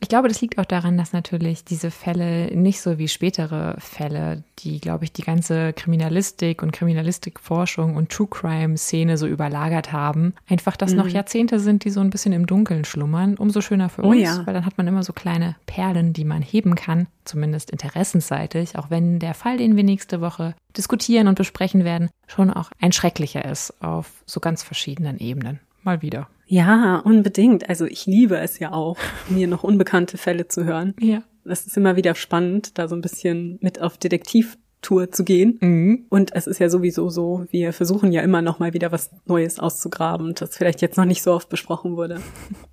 [0.00, 4.42] Ich glaube, das liegt auch daran, dass natürlich diese Fälle nicht so wie spätere Fälle,
[4.58, 10.34] die, glaube ich, die ganze Kriminalistik und Kriminalistikforschung und True Crime Szene so überlagert haben,
[10.48, 13.36] einfach das noch Jahrzehnte sind, die so ein bisschen im Dunkeln schlummern.
[13.36, 14.46] Umso schöner für Oh uns, ja.
[14.46, 18.90] weil dann hat man immer so kleine Perlen, die man heben kann, zumindest interessensseitig, auch
[18.90, 23.44] wenn der Fall, den wir nächste Woche diskutieren und besprechen werden, schon auch ein schrecklicher
[23.44, 25.60] ist auf so ganz verschiedenen Ebenen.
[25.82, 26.28] Mal wieder.
[26.52, 27.70] Ja, unbedingt.
[27.70, 28.98] Also ich liebe es ja auch,
[29.30, 30.92] mir noch unbekannte Fälle zu hören.
[31.00, 31.22] Ja.
[31.46, 35.56] Das ist immer wieder spannend, da so ein bisschen mit auf Detektivtour zu gehen.
[35.62, 36.04] Mhm.
[36.10, 39.58] Und es ist ja sowieso so, wir versuchen ja immer noch mal wieder was Neues
[39.58, 42.20] auszugraben, das vielleicht jetzt noch nicht so oft besprochen wurde.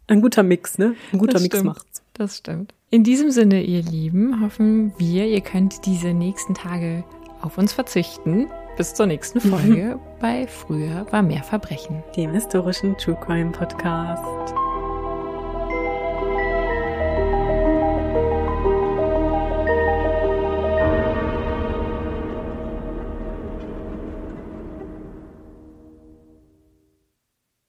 [0.07, 0.95] Ein guter Mix, ne?
[1.13, 1.73] Ein guter Das Mix stimmt.
[1.73, 2.03] macht's.
[2.15, 2.73] Das stimmt.
[2.89, 7.05] In diesem Sinne, ihr Lieben, hoffen wir, ihr könnt diese nächsten Tage
[7.41, 8.47] auf uns verzichten.
[8.79, 12.01] Bis zur nächsten Folge bei Früher war mehr Verbrechen.
[12.15, 14.23] Dem historischen True Crime Podcast.